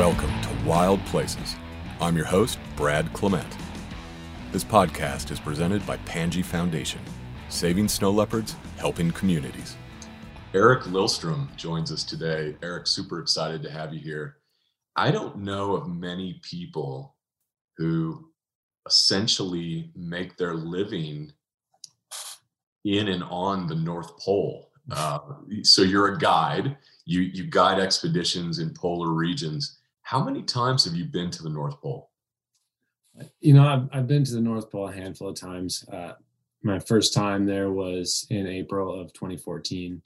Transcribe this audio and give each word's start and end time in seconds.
Welcome 0.00 0.32
to 0.40 0.66
Wild 0.66 1.04
Places. 1.04 1.56
I'm 2.00 2.16
your 2.16 2.24
host, 2.24 2.58
Brad 2.74 3.12
Clement. 3.12 3.58
This 4.50 4.64
podcast 4.64 5.30
is 5.30 5.38
presented 5.38 5.86
by 5.86 5.98
Panji 5.98 6.42
Foundation, 6.42 7.02
saving 7.50 7.86
snow 7.86 8.10
leopards, 8.10 8.56
helping 8.78 9.10
communities. 9.10 9.76
Eric 10.54 10.84
Lilstrom 10.84 11.54
joins 11.54 11.92
us 11.92 12.02
today. 12.02 12.56
Eric, 12.62 12.86
super 12.86 13.20
excited 13.20 13.62
to 13.62 13.70
have 13.70 13.92
you 13.92 14.00
here. 14.00 14.38
I 14.96 15.10
don't 15.10 15.36
know 15.36 15.74
of 15.74 15.86
many 15.86 16.40
people 16.44 17.14
who 17.76 18.30
essentially 18.86 19.92
make 19.94 20.38
their 20.38 20.54
living 20.54 21.30
in 22.86 23.08
and 23.08 23.22
on 23.24 23.66
the 23.66 23.74
North 23.74 24.18
Pole. 24.18 24.70
Uh, 24.90 25.18
so 25.62 25.82
you're 25.82 26.14
a 26.14 26.18
guide. 26.18 26.78
You 27.04 27.20
you 27.20 27.44
guide 27.44 27.78
expeditions 27.78 28.60
in 28.60 28.72
polar 28.72 29.12
regions. 29.12 29.76
How 30.10 30.24
many 30.24 30.42
times 30.42 30.84
have 30.86 30.96
you 30.96 31.04
been 31.04 31.30
to 31.30 31.44
the 31.44 31.48
North 31.48 31.80
Pole? 31.80 32.10
You 33.38 33.54
know, 33.54 33.64
I've 33.64 33.88
I've 33.92 34.08
been 34.08 34.24
to 34.24 34.34
the 34.34 34.40
North 34.40 34.68
Pole 34.68 34.88
a 34.88 34.92
handful 34.92 35.28
of 35.28 35.36
times. 35.36 35.84
Uh, 35.88 36.14
my 36.64 36.80
first 36.80 37.14
time 37.14 37.46
there 37.46 37.70
was 37.70 38.26
in 38.30 38.48
April 38.48 38.92
of 39.00 39.12
2014. 39.12 40.02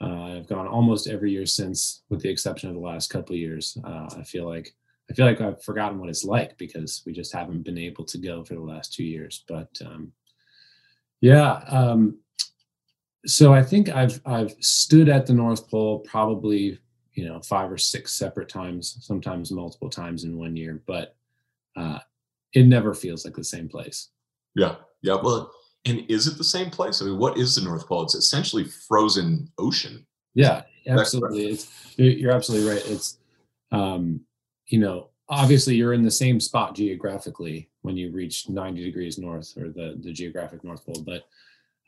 Uh, 0.00 0.36
I've 0.36 0.46
gone 0.46 0.68
almost 0.68 1.08
every 1.08 1.32
year 1.32 1.46
since, 1.46 2.02
with 2.10 2.22
the 2.22 2.28
exception 2.28 2.68
of 2.68 2.76
the 2.76 2.80
last 2.80 3.10
couple 3.10 3.34
of 3.34 3.40
years. 3.40 3.76
Uh, 3.82 4.08
I 4.16 4.22
feel 4.22 4.46
like 4.46 4.72
I 5.10 5.14
feel 5.14 5.26
like 5.26 5.40
I've 5.40 5.64
forgotten 5.64 5.98
what 5.98 6.10
it's 6.10 6.24
like 6.24 6.56
because 6.56 7.02
we 7.04 7.12
just 7.12 7.32
haven't 7.32 7.64
been 7.64 7.78
able 7.78 8.04
to 8.04 8.18
go 8.18 8.44
for 8.44 8.54
the 8.54 8.60
last 8.60 8.94
two 8.94 9.02
years. 9.02 9.42
But 9.48 9.76
um, 9.84 10.12
yeah, 11.20 11.54
um, 11.70 12.20
so 13.26 13.52
I 13.52 13.64
think 13.64 13.88
I've 13.88 14.20
I've 14.24 14.54
stood 14.60 15.08
at 15.08 15.26
the 15.26 15.34
North 15.34 15.68
Pole 15.68 15.98
probably 16.08 16.78
you 17.14 17.26
know 17.26 17.40
five 17.40 17.70
or 17.70 17.78
six 17.78 18.12
separate 18.12 18.48
times, 18.48 18.98
sometimes 19.00 19.50
multiple 19.50 19.90
times 19.90 20.24
in 20.24 20.36
one 20.36 20.56
year, 20.56 20.82
but 20.86 21.16
uh, 21.76 21.98
it 22.52 22.66
never 22.66 22.94
feels 22.94 23.24
like 23.24 23.34
the 23.34 23.44
same 23.44 23.68
place. 23.68 24.10
Yeah, 24.54 24.76
yeah. 25.02 25.16
Well, 25.22 25.52
and 25.84 26.04
is 26.08 26.26
it 26.26 26.38
the 26.38 26.44
same 26.44 26.70
place? 26.70 27.02
I 27.02 27.06
mean, 27.06 27.18
what 27.18 27.38
is 27.38 27.54
the 27.54 27.62
North 27.62 27.86
Pole? 27.86 28.02
It's 28.02 28.14
essentially 28.14 28.64
frozen 28.64 29.50
ocean. 29.58 30.06
Yeah, 30.34 30.62
absolutely. 30.88 31.50
It's 31.50 31.94
you're 31.96 32.32
absolutely 32.32 32.70
right. 32.70 32.82
It's 32.86 33.18
um, 33.72 34.20
you 34.66 34.78
know 34.78 35.10
obviously 35.28 35.74
you're 35.74 35.92
in 35.92 36.02
the 36.02 36.10
same 36.10 36.38
spot 36.40 36.74
geographically 36.74 37.70
when 37.82 37.96
you 37.96 38.10
reach 38.10 38.48
90 38.48 38.84
degrees 38.84 39.18
north 39.18 39.52
or 39.56 39.68
the 39.68 39.98
the 40.02 40.12
geographic 40.12 40.62
north 40.64 40.84
pole 40.84 41.02
but 41.04 41.26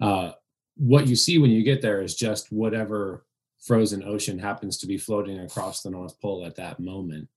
uh, 0.01 0.33
what 0.77 1.07
you 1.07 1.17
see 1.17 1.39
when 1.39 1.51
you 1.51 1.63
get 1.63 1.81
there 1.81 2.03
is 2.03 2.15
just 2.15 2.53
whatever 2.53 3.25
frozen 3.67 4.03
ocean 4.05 4.39
happens 4.39 4.79
to 4.79 4.87
be 4.87 4.99
floating 4.99 5.41
across 5.41 5.83
the 5.83 5.91
north 5.91 6.21
pole 6.21 6.45
at 6.47 6.57
that 6.57 6.79
moment. 6.81 7.29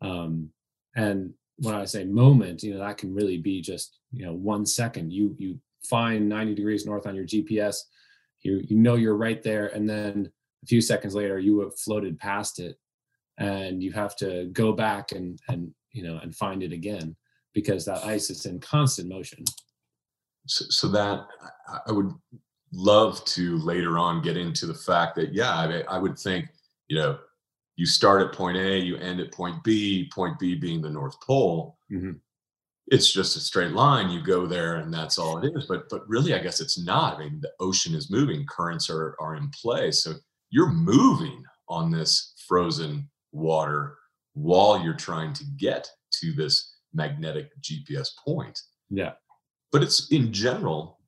Um, 0.00 0.50
and 0.96 1.34
when 1.58 1.74
i 1.74 1.84
say 1.84 2.04
moment 2.04 2.62
you 2.62 2.72
know 2.72 2.80
that 2.80 2.96
can 2.96 3.14
really 3.14 3.36
be 3.36 3.60
just 3.60 3.98
you 4.12 4.24
know 4.24 4.32
one 4.32 4.66
second. 4.66 5.12
You 5.12 5.34
you 5.38 5.60
find 5.84 6.28
90 6.28 6.54
degrees 6.54 6.84
north 6.84 7.06
on 7.06 7.14
your 7.14 7.24
gps 7.24 7.76
you 8.42 8.60
you 8.68 8.76
know 8.76 8.96
you're 8.96 9.16
right 9.16 9.42
there 9.42 9.68
and 9.68 9.88
then 9.88 10.30
a 10.62 10.66
few 10.66 10.80
seconds 10.80 11.14
later 11.14 11.38
you 11.38 11.60
have 11.60 11.78
floated 11.78 12.18
past 12.18 12.58
it 12.58 12.76
and 13.38 13.82
you 13.82 13.92
have 13.92 14.14
to 14.16 14.46
go 14.52 14.72
back 14.72 15.12
and 15.12 15.38
and 15.48 15.72
you 15.92 16.02
know 16.02 16.18
and 16.22 16.34
find 16.36 16.62
it 16.62 16.72
again 16.72 17.16
because 17.54 17.84
that 17.84 18.04
ice 18.04 18.30
is 18.30 18.46
in 18.46 18.60
constant 18.60 19.08
motion. 19.08 19.44
So, 20.46 20.64
so 20.68 20.88
that 20.88 21.26
i 21.86 21.92
would 21.92 22.12
love 22.72 23.24
to 23.24 23.58
later 23.58 23.98
on 23.98 24.22
get 24.22 24.36
into 24.36 24.66
the 24.66 24.74
fact 24.74 25.16
that 25.16 25.34
yeah 25.34 25.56
I, 25.58 25.68
mean, 25.68 25.82
I 25.88 25.98
would 25.98 26.18
think 26.18 26.46
you 26.88 26.96
know 26.96 27.18
you 27.76 27.86
start 27.86 28.22
at 28.22 28.32
point 28.32 28.58
a 28.58 28.78
you 28.78 28.96
end 28.96 29.20
at 29.20 29.32
point 29.32 29.62
b 29.64 30.10
point 30.12 30.38
b 30.38 30.54
being 30.54 30.80
the 30.80 30.90
north 30.90 31.20
pole 31.20 31.76
mm-hmm. 31.90 32.12
it's 32.88 33.12
just 33.12 33.36
a 33.36 33.40
straight 33.40 33.72
line 33.72 34.10
you 34.10 34.22
go 34.22 34.46
there 34.46 34.76
and 34.76 34.92
that's 34.92 35.18
all 35.18 35.38
it 35.38 35.52
is 35.56 35.66
but 35.66 35.88
but 35.88 36.08
really 36.08 36.34
i 36.34 36.38
guess 36.38 36.60
it's 36.60 36.78
not 36.78 37.16
i 37.16 37.18
mean 37.18 37.40
the 37.40 37.50
ocean 37.58 37.94
is 37.94 38.10
moving 38.10 38.46
currents 38.46 38.88
are 38.88 39.16
are 39.20 39.34
in 39.34 39.50
play 39.50 39.90
so 39.90 40.12
you're 40.50 40.70
moving 40.70 41.42
on 41.68 41.90
this 41.90 42.34
frozen 42.46 43.08
water 43.32 43.96
while 44.34 44.82
you're 44.82 44.94
trying 44.94 45.32
to 45.34 45.44
get 45.56 45.88
to 46.20 46.32
this 46.32 46.76
magnetic 46.92 47.50
GPS 47.60 48.08
point. 48.24 48.58
Yeah. 48.90 49.12
But 49.72 49.82
it's 49.82 50.10
in 50.10 50.32
general, 50.32 50.98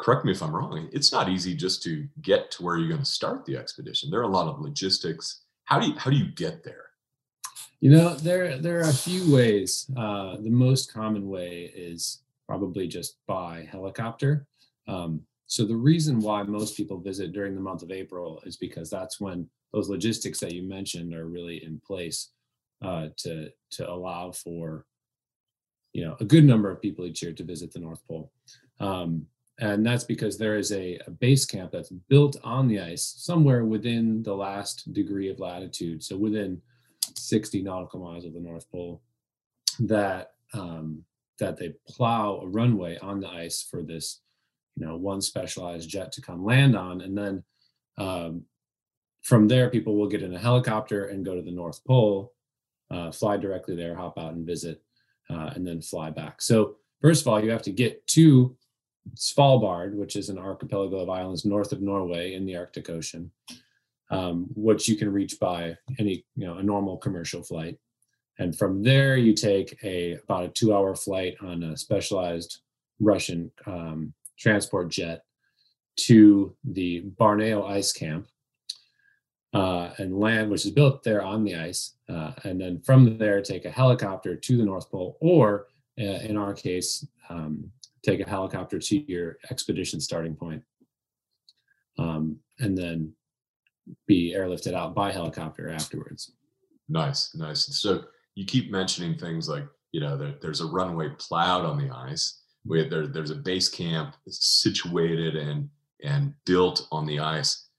correct 0.00 0.24
me 0.24 0.32
if 0.32 0.42
I'm 0.42 0.54
wrong, 0.54 0.88
it's 0.92 1.12
not 1.12 1.28
easy 1.28 1.54
just 1.54 1.82
to 1.82 2.08
get 2.22 2.50
to 2.52 2.62
where 2.62 2.78
you're 2.78 2.88
going 2.88 3.00
to 3.00 3.06
start 3.06 3.44
the 3.44 3.56
expedition. 3.56 4.10
There 4.10 4.20
are 4.20 4.24
a 4.24 4.28
lot 4.28 4.48
of 4.48 4.60
logistics. 4.60 5.42
How 5.64 5.78
do 5.78 5.88
you 5.88 5.94
how 5.98 6.10
do 6.10 6.16
you 6.16 6.32
get 6.32 6.64
there? 6.64 6.86
You 7.80 7.90
know, 7.90 8.14
there 8.14 8.58
there 8.58 8.78
are 8.78 8.90
a 8.90 8.94
few 8.94 9.32
ways. 9.32 9.90
Uh, 9.96 10.36
the 10.40 10.50
most 10.50 10.92
common 10.92 11.28
way 11.28 11.70
is 11.74 12.22
probably 12.48 12.88
just 12.88 13.18
by 13.26 13.68
helicopter. 13.70 14.46
Um, 14.88 15.22
so 15.46 15.64
the 15.64 15.76
reason 15.76 16.20
why 16.20 16.42
most 16.44 16.76
people 16.76 16.98
visit 16.98 17.32
during 17.32 17.54
the 17.54 17.60
month 17.60 17.82
of 17.82 17.90
April 17.90 18.42
is 18.44 18.56
because 18.56 18.88
that's 18.88 19.20
when 19.20 19.48
those 19.72 19.88
logistics 19.88 20.40
that 20.40 20.52
you 20.52 20.62
mentioned 20.62 21.14
are 21.14 21.26
really 21.26 21.62
in 21.62 21.80
place 21.86 22.30
uh, 22.82 23.08
to 23.18 23.50
to 23.72 23.90
allow 23.90 24.32
for 24.32 24.86
you 25.92 26.04
know 26.04 26.16
a 26.20 26.24
good 26.24 26.44
number 26.44 26.70
of 26.70 26.80
people 26.80 27.04
each 27.04 27.22
year 27.22 27.32
to 27.32 27.44
visit 27.44 27.72
the 27.72 27.80
North 27.80 28.00
Pole. 28.08 28.32
Um, 28.78 29.26
and 29.60 29.84
that's 29.84 30.04
because 30.04 30.38
there 30.38 30.56
is 30.56 30.72
a, 30.72 30.98
a, 31.06 31.10
base 31.10 31.44
camp 31.44 31.70
that's 31.70 31.90
built 31.90 32.36
on 32.42 32.66
the 32.66 32.80
ice 32.80 33.14
somewhere 33.18 33.64
within 33.64 34.22
the 34.22 34.34
last 34.34 34.92
degree 34.92 35.28
of 35.28 35.38
latitude, 35.38 36.02
so 36.02 36.16
within 36.16 36.60
60 37.14 37.62
nautical 37.62 38.00
miles 38.00 38.24
of 38.24 38.32
the 38.32 38.40
North 38.40 38.70
Pole, 38.70 39.02
that 39.80 40.32
um, 40.54 41.04
that 41.38 41.58
they 41.58 41.74
plow 41.86 42.40
a 42.42 42.46
runway 42.46 42.98
on 42.98 43.20
the 43.20 43.28
ice 43.28 43.62
for 43.62 43.82
this, 43.82 44.20
you 44.76 44.84
know, 44.84 44.96
one 44.96 45.20
specialized 45.20 45.88
jet 45.88 46.10
to 46.12 46.20
come 46.20 46.44
land 46.44 46.76
on, 46.76 47.02
and 47.02 47.16
then 47.16 47.44
um, 47.98 48.44
from 49.22 49.46
there, 49.46 49.68
people 49.68 49.96
will 49.96 50.08
get 50.08 50.22
in 50.22 50.34
a 50.34 50.38
helicopter 50.38 51.04
and 51.04 51.24
go 51.24 51.34
to 51.34 51.42
the 51.42 51.50
North 51.50 51.84
Pole, 51.84 52.32
uh, 52.90 53.12
fly 53.12 53.36
directly 53.36 53.76
there, 53.76 53.94
hop 53.94 54.18
out 54.18 54.32
and 54.32 54.46
visit, 54.46 54.82
uh, 55.28 55.50
and 55.54 55.66
then 55.66 55.82
fly 55.82 56.10
back. 56.10 56.40
So, 56.40 56.76
first 57.02 57.22
of 57.22 57.28
all, 57.28 57.42
you 57.42 57.50
have 57.50 57.62
to 57.62 57.72
get 57.72 58.06
to 58.08 58.56
Svalbard, 59.14 59.94
which 59.94 60.16
is 60.16 60.28
an 60.28 60.38
archipelago 60.38 60.98
of 60.98 61.10
islands 61.10 61.44
north 61.44 61.72
of 61.72 61.82
Norway 61.82 62.34
in 62.34 62.46
the 62.46 62.56
Arctic 62.56 62.90
Ocean, 62.90 63.30
um, 64.10 64.46
which 64.54 64.88
you 64.88 64.96
can 64.96 65.12
reach 65.12 65.38
by 65.40 65.76
any, 65.98 66.24
you 66.36 66.46
know, 66.46 66.58
a 66.58 66.62
normal 66.62 66.96
commercial 66.96 67.42
flight. 67.42 67.78
And 68.38 68.56
from 68.56 68.82
there, 68.82 69.16
you 69.16 69.34
take 69.34 69.78
a 69.84 70.14
about 70.24 70.44
a 70.44 70.48
two-hour 70.48 70.94
flight 70.94 71.36
on 71.42 71.62
a 71.62 71.76
specialized 71.76 72.60
Russian 72.98 73.50
um, 73.66 74.14
transport 74.38 74.88
jet 74.88 75.24
to 75.96 76.56
the 76.64 77.02
Barneo 77.18 77.68
Ice 77.68 77.92
Camp, 77.92 78.26
uh, 79.52 79.90
and 79.98 80.18
land, 80.18 80.50
which 80.50 80.64
is 80.64 80.70
built 80.70 81.02
there 81.02 81.22
on 81.22 81.44
the 81.44 81.56
ice, 81.56 81.94
uh, 82.08 82.32
and 82.44 82.60
then 82.60 82.80
from 82.80 83.18
there 83.18 83.42
take 83.42 83.64
a 83.64 83.70
helicopter 83.70 84.36
to 84.36 84.56
the 84.56 84.64
North 84.64 84.90
Pole, 84.90 85.16
or 85.20 85.66
uh, 85.98 86.02
in 86.02 86.36
our 86.36 86.54
case, 86.54 87.06
um, 87.28 87.70
take 88.02 88.20
a 88.20 88.28
helicopter 88.28 88.78
to 88.78 89.10
your 89.10 89.38
expedition 89.50 90.00
starting 90.00 90.34
point, 90.34 90.62
um, 91.98 92.38
and 92.58 92.76
then 92.76 93.12
be 94.06 94.34
airlifted 94.34 94.74
out 94.74 94.94
by 94.94 95.10
helicopter 95.10 95.68
afterwards. 95.68 96.32
Nice, 96.88 97.34
nice. 97.34 97.66
So 97.78 98.04
you 98.34 98.44
keep 98.44 98.70
mentioning 98.70 99.18
things 99.18 99.48
like 99.48 99.64
you 99.92 100.00
know 100.00 100.16
there, 100.16 100.34
there's 100.40 100.60
a 100.60 100.66
runway 100.66 101.10
plowed 101.18 101.64
on 101.64 101.78
the 101.78 101.94
ice. 101.94 102.42
We, 102.66 102.86
there, 102.88 103.06
there's 103.06 103.30
a 103.30 103.36
base 103.36 103.68
camp 103.68 104.16
situated 104.28 105.36
and 105.36 105.68
and 106.02 106.34
built 106.44 106.86
on 106.90 107.06
the 107.06 107.20
ice 107.20 107.70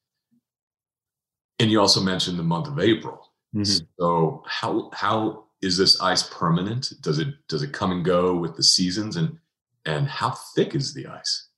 and 1.61 1.69
you 1.69 1.79
also 1.79 2.01
mentioned 2.01 2.39
the 2.39 2.43
month 2.43 2.67
of 2.67 2.79
April. 2.79 3.31
Mm-hmm. 3.55 3.85
So 3.99 4.43
how 4.47 4.89
how 4.93 5.43
is 5.61 5.77
this 5.77 6.01
ice 6.01 6.23
permanent? 6.23 6.93
Does 7.01 7.19
it 7.19 7.27
does 7.47 7.61
it 7.61 7.71
come 7.71 7.91
and 7.91 8.03
go 8.03 8.35
with 8.35 8.55
the 8.55 8.63
seasons 8.63 9.15
and 9.15 9.37
and 9.85 10.07
how 10.07 10.31
thick 10.55 10.75
is 10.75 10.93
the 10.93 11.07
ice? 11.07 11.49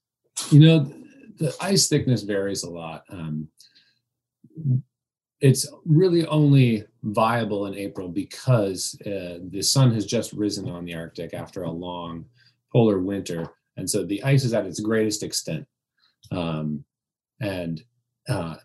You 0.50 0.60
know, 0.60 0.94
the 1.38 1.56
ice 1.62 1.88
thickness 1.88 2.24
varies 2.24 2.64
a 2.64 2.70
lot. 2.70 3.04
Um, 3.10 3.50
it's 5.42 5.70
really 5.86 6.26
only 6.28 6.86
viable 7.04 7.66
in 7.66 7.76
April 7.76 8.08
because 8.08 8.96
uh, 9.06 9.40
the 9.50 9.62
sun 9.62 9.94
has 9.94 10.06
just 10.06 10.32
risen 10.32 10.70
on 10.70 10.86
the 10.86 10.96
Arctic 10.96 11.34
after 11.34 11.64
a 11.64 11.72
long 11.72 12.26
polar 12.72 13.00
winter, 13.00 13.50
and 13.78 13.90
so 13.90 14.06
the 14.06 14.24
ice 14.24 14.46
is 14.46 14.54
at 14.54 14.66
its 14.66 14.80
greatest 14.80 15.22
extent. 15.22 15.68
Um, 16.32 16.86
and 17.42 17.84
uh, 18.30 18.56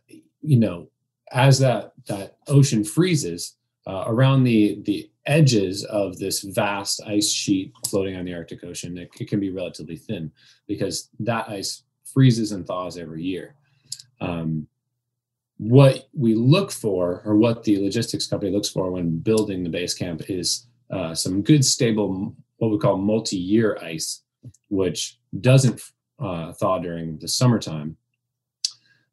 you 0.41 0.59
know, 0.59 0.89
as 1.33 1.59
that 1.59 1.93
that 2.07 2.37
ocean 2.47 2.85
freezes 2.85 3.57
uh, 3.87 4.05
around 4.07 4.45
the 4.45 4.81
the 4.85 5.11
edges 5.29 5.85
of 5.85 6.19
this 6.19 6.41
vast 6.41 7.01
ice 7.07 7.31
sheet 7.31 7.73
floating 7.89 8.17
on 8.17 8.25
the 8.25 8.35
Arctic 8.35 8.65
Ocean, 8.65 8.99
it, 8.99 9.11
it, 9.21 9.29
can 9.29 9.39
be 9.39 9.51
relatively 9.51 9.97
thin 9.97 10.33
because 10.67 11.11
that 11.21 11.49
ice 11.49 11.85
freezes 12.05 12.53
and 12.53 12.67
thaws 12.67 12.99
every 12.99 13.23
year. 13.23 13.55
Um, 14.21 14.67
what 15.59 16.09
we 16.13 16.35
look 16.35 16.73
for, 16.73 17.23
or 17.25 17.37
what 17.37 17.63
the 17.63 17.81
logistics 17.83 18.27
company 18.27 18.51
looks 18.51 18.69
for 18.69 18.91
when 18.91 19.19
building 19.19 19.63
the 19.63 19.71
base 19.71 19.95
camp, 19.95 20.23
is 20.29 20.67
uh, 20.91 21.15
some 21.15 21.43
good, 21.43 21.65
stable, 21.65 22.35
what 22.57 22.71
we 22.71 22.79
call 22.79 22.97
multi-year 22.97 23.79
ice, 23.83 24.23
which 24.69 25.19
doesn't 25.41 25.81
uh, 26.21 26.53
thaw 26.53 26.79
during 26.79 27.19
the 27.19 27.29
summertime. 27.29 27.97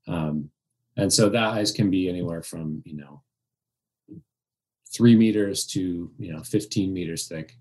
Um, 0.08 0.50
and 0.98 1.12
so 1.12 1.30
that 1.30 1.54
ice 1.54 1.72
can 1.72 1.90
be 1.90 2.08
anywhere 2.08 2.42
from 2.42 2.82
you 2.86 2.96
know 2.96 3.22
three 4.96 5.16
meters 5.16 5.66
to 5.66 6.12
you 6.18 6.34
know 6.34 6.42
15 6.44 6.94
meters 6.94 7.28
thick 7.28 7.58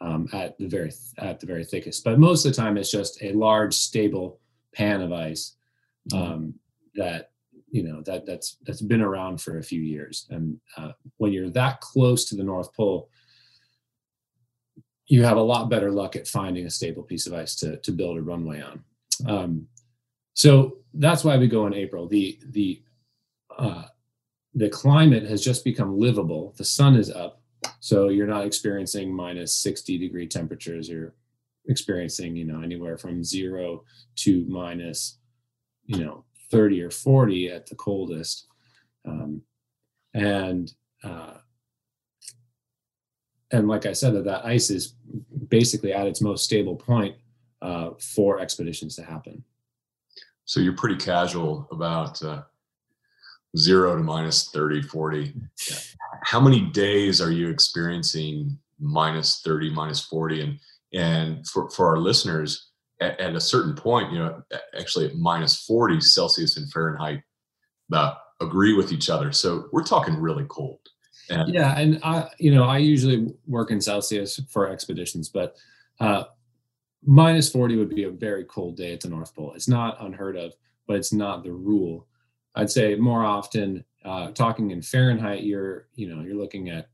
um, 0.00 0.28
at 0.32 0.58
the 0.58 0.66
very 0.66 0.92
at 1.18 1.40
the 1.40 1.46
very 1.46 1.64
thickest. 1.64 2.04
But 2.04 2.18
most 2.18 2.44
of 2.44 2.52
the 2.52 2.60
time, 2.60 2.76
it's 2.76 2.90
just 2.90 3.22
a 3.22 3.32
large, 3.32 3.74
stable 3.74 4.40
pan 4.74 5.00
of 5.00 5.12
ice 5.12 5.56
mm-hmm. 6.12 6.32
um, 6.32 6.54
that 6.94 7.30
you 7.70 7.82
know 7.82 8.02
that 8.02 8.26
that's 8.26 8.58
that's 8.66 8.82
been 8.82 9.02
around 9.02 9.40
for 9.40 9.58
a 9.58 9.62
few 9.62 9.80
years. 9.80 10.26
And 10.30 10.58
uh, 10.76 10.92
when 11.16 11.32
you're 11.32 11.50
that 11.50 11.80
close 11.80 12.26
to 12.26 12.36
the 12.36 12.44
North 12.44 12.74
Pole, 12.74 13.08
you 15.06 15.24
have 15.24 15.36
a 15.36 15.42
lot 15.42 15.70
better 15.70 15.90
luck 15.90 16.16
at 16.16 16.28
finding 16.28 16.66
a 16.66 16.70
stable 16.70 17.02
piece 17.02 17.26
of 17.26 17.34
ice 17.34 17.54
to 17.56 17.78
to 17.78 17.92
build 17.92 18.18
a 18.18 18.22
runway 18.22 18.62
on. 18.62 18.84
Um, 19.26 19.68
so 20.34 20.78
that's 20.94 21.24
why 21.24 21.36
we 21.36 21.46
go 21.46 21.66
in 21.66 21.74
April. 21.74 22.08
The 22.08 22.38
the 22.46 22.82
uh, 23.56 23.84
the 24.54 24.68
climate 24.68 25.24
has 25.24 25.42
just 25.42 25.64
become 25.64 25.98
livable. 25.98 26.54
The 26.56 26.64
sun 26.64 26.96
is 26.96 27.10
up, 27.10 27.40
so 27.80 28.08
you're 28.08 28.26
not 28.26 28.46
experiencing 28.46 29.12
minus 29.12 29.56
60 29.56 29.98
degree 29.98 30.26
temperatures. 30.26 30.88
You're 30.88 31.14
experiencing, 31.66 32.36
you 32.36 32.44
know, 32.44 32.60
anywhere 32.60 32.96
from 32.96 33.24
zero 33.24 33.84
to 34.16 34.44
minus, 34.48 35.18
you 35.86 36.04
know, 36.04 36.24
30 36.50 36.82
or 36.82 36.90
40 36.90 37.50
at 37.50 37.66
the 37.66 37.74
coldest. 37.74 38.46
Um, 39.04 39.42
and 40.14 40.72
uh, 41.02 41.34
and 43.50 43.68
like 43.68 43.86
I 43.86 43.92
said, 43.92 44.14
that 44.14 44.24
that 44.24 44.44
ice 44.44 44.70
is 44.70 44.94
basically 45.48 45.92
at 45.92 46.06
its 46.06 46.20
most 46.20 46.44
stable 46.44 46.76
point 46.76 47.16
uh, 47.62 47.90
for 48.00 48.40
expeditions 48.40 48.96
to 48.96 49.02
happen. 49.04 49.44
So 50.44 50.60
you're 50.60 50.76
pretty 50.76 50.96
casual 50.96 51.68
about 51.70 52.22
uh, 52.22 52.42
zero 53.56 53.96
to 53.96 54.02
minus 54.02 54.50
30, 54.50 54.82
40. 54.82 55.34
How 56.22 56.40
many 56.40 56.60
days 56.70 57.20
are 57.20 57.30
you 57.30 57.48
experiencing 57.48 58.58
minus 58.80 59.40
30, 59.44 59.70
minus 59.70 60.04
40? 60.04 60.40
And 60.40 60.58
and 60.94 61.46
for, 61.48 61.68
for 61.70 61.88
our 61.88 61.98
listeners, 61.98 62.70
at, 63.00 63.18
at 63.18 63.34
a 63.34 63.40
certain 63.40 63.74
point, 63.74 64.12
you 64.12 64.18
know, 64.18 64.42
actually 64.78 65.06
at 65.06 65.16
minus 65.16 65.64
40 65.64 66.00
Celsius 66.00 66.56
and 66.56 66.70
Fahrenheit, 66.70 67.20
uh, 67.92 68.14
agree 68.40 68.74
with 68.74 68.92
each 68.92 69.10
other. 69.10 69.32
So 69.32 69.68
we're 69.72 69.84
talking 69.84 70.16
really 70.16 70.44
cold. 70.48 70.78
And 71.30 71.52
yeah, 71.52 71.76
and 71.78 72.00
I, 72.02 72.28
you 72.38 72.54
know, 72.54 72.64
I 72.64 72.78
usually 72.78 73.34
work 73.46 73.70
in 73.70 73.80
Celsius 73.80 74.38
for 74.50 74.68
expeditions, 74.68 75.28
but 75.28 75.56
uh, 75.98 76.24
minus 77.04 77.50
40 77.50 77.76
would 77.76 77.88
be 77.88 78.04
a 78.04 78.10
very 78.10 78.44
cold 78.44 78.76
day 78.76 78.92
at 78.92 79.00
the 79.00 79.08
North 79.08 79.34
Pole. 79.34 79.52
It's 79.54 79.68
not 79.68 80.00
unheard 80.00 80.36
of, 80.36 80.52
but 80.86 80.96
it's 80.96 81.12
not 81.12 81.42
the 81.42 81.52
rule. 81.52 82.06
I'd 82.54 82.70
say 82.70 82.94
more 82.94 83.24
often, 83.24 83.84
uh, 84.04 84.30
talking 84.32 84.70
in 84.70 84.82
Fahrenheit, 84.82 85.44
you're 85.44 85.88
you 85.94 86.14
know 86.14 86.22
you're 86.22 86.36
looking 86.36 86.68
at 86.70 86.88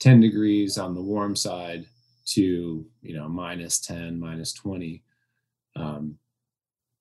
10 0.00 0.20
degrees 0.20 0.78
on 0.78 0.94
the 0.94 1.00
warm 1.00 1.36
side 1.36 1.86
to 2.26 2.86
you 3.02 3.16
know 3.16 3.28
minus 3.28 3.80
10, 3.80 4.18
minus 4.18 4.52
20. 4.52 5.02
Um, 5.76 6.18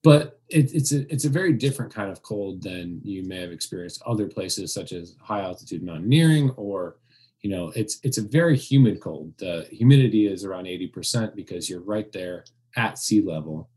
but 0.04 0.40
it, 0.50 0.74
it's 0.74 0.92
a 0.92 1.12
it's 1.12 1.26
a 1.26 1.30
very 1.30 1.54
different 1.54 1.94
kind 1.94 2.12
of 2.12 2.22
cold 2.22 2.64
than 2.64 3.02
you 3.04 3.24
may 3.24 3.42
have 3.42 3.52
experienced 3.52 4.02
other 4.06 4.28
places 4.28 4.74
such 4.74 4.92
as 4.92 5.16
high 5.22 5.42
altitude 5.42 5.84
mountaineering 5.84 6.52
or 6.52 6.98
you 7.42 7.50
know 7.50 7.72
it's 7.76 8.00
it's 8.04 8.18
a 8.18 8.22
very 8.22 8.58
humid 8.58 9.02
cold 9.02 9.34
the 9.38 9.68
humidity 9.72 10.28
is 10.28 10.46
around 10.46 10.66
80% 10.66 11.36
because 11.36 11.70
you're 11.70 11.82
right 11.82 12.12
there 12.12 12.46
at 12.76 12.98
sea 12.98 13.22
level 13.22 13.70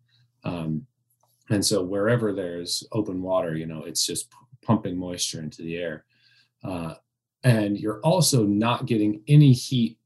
um, 0.45 0.87
and 1.53 1.65
so 1.65 1.83
wherever 1.83 2.33
there's 2.33 2.85
open 2.93 3.23
water 3.23 3.57
you 3.57 3.67
know 3.67 3.85
it's 3.85 4.07
just 4.07 4.29
pumping 4.63 4.97
moisture 4.97 5.41
into 5.41 5.63
the 5.63 5.77
air. 5.77 6.05
Uh, 6.65 6.95
and 7.45 7.79
you're 7.79 8.01
also 8.01 8.45
not 8.45 8.87
getting 8.87 9.23
any 9.29 9.53
heat 9.53 9.99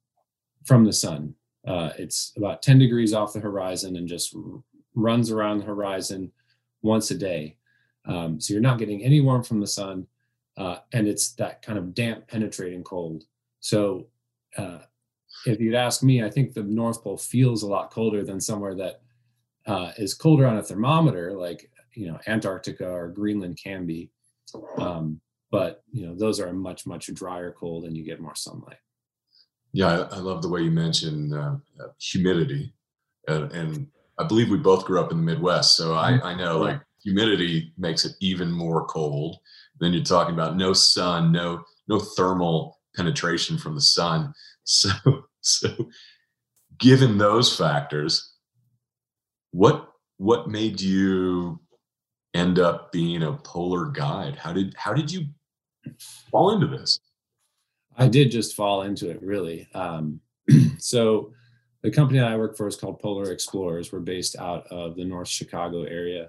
from 0.64 0.84
the 0.84 0.92
sun. 0.92 1.34
Uh, 1.66 1.90
it's 1.98 2.32
about 2.36 2.62
10 2.62 2.78
degrees 2.78 3.12
off 3.12 3.34
the 3.34 3.40
horizon 3.40 3.96
and 3.96 4.08
just 4.08 4.34
r- 4.34 4.62
runs 4.94 5.30
around 5.30 5.58
the 5.58 5.64
horizon 5.64 6.32
once 6.82 7.10
a 7.10 7.14
day. 7.18 7.56
Um, 8.06 8.40
so 8.40 8.54
you're 8.54 8.62
not 8.62 8.78
getting 8.78 9.02
any 9.02 9.20
warmth 9.20 9.46
from 9.46 9.60
the 9.60 9.66
sun 9.66 10.06
uh, 10.56 10.78
and 10.92 11.06
it's 11.06 11.32
that 11.34 11.60
kind 11.60 11.78
of 11.78 11.94
damp 11.94 12.26
penetrating 12.28 12.82
cold. 12.82 13.24
So 13.60 14.06
uh, 14.56 14.78
if 15.44 15.60
you'd 15.60 15.74
ask 15.74 16.02
me 16.02 16.22
i 16.22 16.30
think 16.30 16.54
the 16.54 16.62
north 16.62 17.02
pole 17.02 17.18
feels 17.18 17.62
a 17.62 17.66
lot 17.66 17.90
colder 17.90 18.24
than 18.24 18.40
somewhere 18.40 18.74
that 18.74 19.02
uh, 19.66 19.92
is 19.98 20.14
colder 20.14 20.46
on 20.46 20.58
a 20.58 20.62
thermometer, 20.62 21.32
like 21.32 21.70
you 21.94 22.08
know 22.08 22.18
Antarctica 22.26 22.88
or 22.88 23.08
Greenland 23.08 23.58
can 23.62 23.86
be. 23.86 24.10
Um, 24.78 25.20
but 25.50 25.82
you 25.92 26.06
know 26.06 26.14
those 26.14 26.40
are 26.40 26.48
a 26.48 26.54
much 26.54 26.86
much 26.86 27.12
drier 27.14 27.52
cold, 27.52 27.84
and 27.84 27.96
you 27.96 28.04
get 28.04 28.20
more 28.20 28.34
sunlight. 28.34 28.78
Yeah, 29.72 30.06
I, 30.10 30.16
I 30.16 30.18
love 30.18 30.42
the 30.42 30.48
way 30.48 30.62
you 30.62 30.70
mentioned 30.70 31.34
uh, 31.34 31.56
humidity, 31.98 32.72
and, 33.28 33.52
and, 33.52 33.86
I 34.18 34.24
believe 34.24 34.48
we 34.48 34.56
both 34.56 34.86
grew 34.86 34.98
up 34.98 35.10
in 35.10 35.18
the 35.18 35.22
Midwest, 35.22 35.76
so 35.76 35.94
I, 35.94 36.12
mm-hmm. 36.12 36.26
I 36.26 36.34
know 36.34 36.58
like 36.58 36.80
humidity 37.02 37.74
makes 37.76 38.06
it 38.06 38.12
even 38.20 38.50
more 38.50 38.86
cold. 38.86 39.36
Then 39.78 39.92
you're 39.92 40.02
talking 40.02 40.32
about 40.32 40.56
no 40.56 40.72
sun, 40.72 41.32
no 41.32 41.62
no 41.86 41.98
thermal 41.98 42.78
penetration 42.94 43.58
from 43.58 43.74
the 43.74 43.80
sun. 43.80 44.32
So 44.68 44.90
so 45.42 45.68
given 46.80 47.18
those 47.18 47.56
factors, 47.56 48.35
what 49.56 49.88
what 50.18 50.48
made 50.48 50.80
you 50.80 51.58
end 52.34 52.58
up 52.58 52.92
being 52.92 53.22
a 53.22 53.32
polar 53.32 53.86
guide? 53.86 54.36
How 54.36 54.52
did 54.52 54.74
how 54.76 54.92
did 54.92 55.10
you 55.10 55.26
fall 56.30 56.52
into 56.52 56.66
this? 56.66 57.00
I 57.96 58.08
did 58.08 58.30
just 58.30 58.54
fall 58.54 58.82
into 58.82 59.08
it 59.08 59.22
really. 59.22 59.66
Um, 59.72 60.20
so 60.78 61.32
the 61.82 61.90
company 61.90 62.18
that 62.18 62.30
I 62.30 62.36
work 62.36 62.56
for 62.56 62.68
is 62.68 62.76
called 62.76 63.00
Polar 63.00 63.32
Explorers. 63.32 63.92
We're 63.92 64.00
based 64.00 64.36
out 64.36 64.66
of 64.66 64.94
the 64.94 65.04
North 65.04 65.28
Chicago 65.28 65.84
area, 65.84 66.28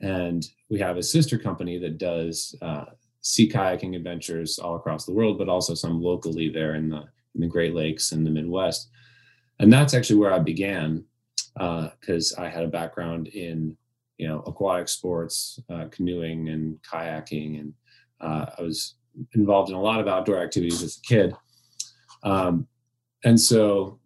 and 0.00 0.46
we 0.68 0.78
have 0.78 0.96
a 0.96 1.02
sister 1.02 1.38
company 1.38 1.76
that 1.78 1.98
does 1.98 2.54
uh, 2.62 2.84
sea 3.20 3.48
kayaking 3.48 3.96
adventures 3.96 4.60
all 4.60 4.76
across 4.76 5.06
the 5.06 5.12
world, 5.12 5.38
but 5.38 5.48
also 5.48 5.74
some 5.74 6.00
locally 6.00 6.48
there 6.48 6.76
in 6.76 6.88
the 6.88 7.02
in 7.34 7.40
the 7.40 7.48
Great 7.48 7.74
Lakes 7.74 8.12
and 8.12 8.24
the 8.24 8.30
Midwest. 8.30 8.90
And 9.58 9.72
that's 9.72 9.92
actually 9.92 10.20
where 10.20 10.32
I 10.32 10.38
began 10.38 11.04
because 11.54 12.34
uh, 12.36 12.42
I 12.42 12.48
had 12.48 12.64
a 12.64 12.68
background 12.68 13.28
in 13.28 13.76
you 14.18 14.28
know 14.28 14.40
aquatic 14.46 14.88
sports, 14.88 15.58
uh, 15.70 15.86
canoeing 15.90 16.48
and 16.50 16.78
kayaking, 16.82 17.60
and 17.60 17.74
uh, 18.20 18.46
I 18.58 18.62
was 18.62 18.96
involved 19.34 19.70
in 19.70 19.76
a 19.76 19.80
lot 19.80 20.00
of 20.00 20.08
outdoor 20.08 20.38
activities 20.38 20.82
as 20.82 20.98
a 20.98 21.00
kid. 21.00 21.34
Um, 22.22 22.66
and 23.24 23.40
so, 23.40 23.98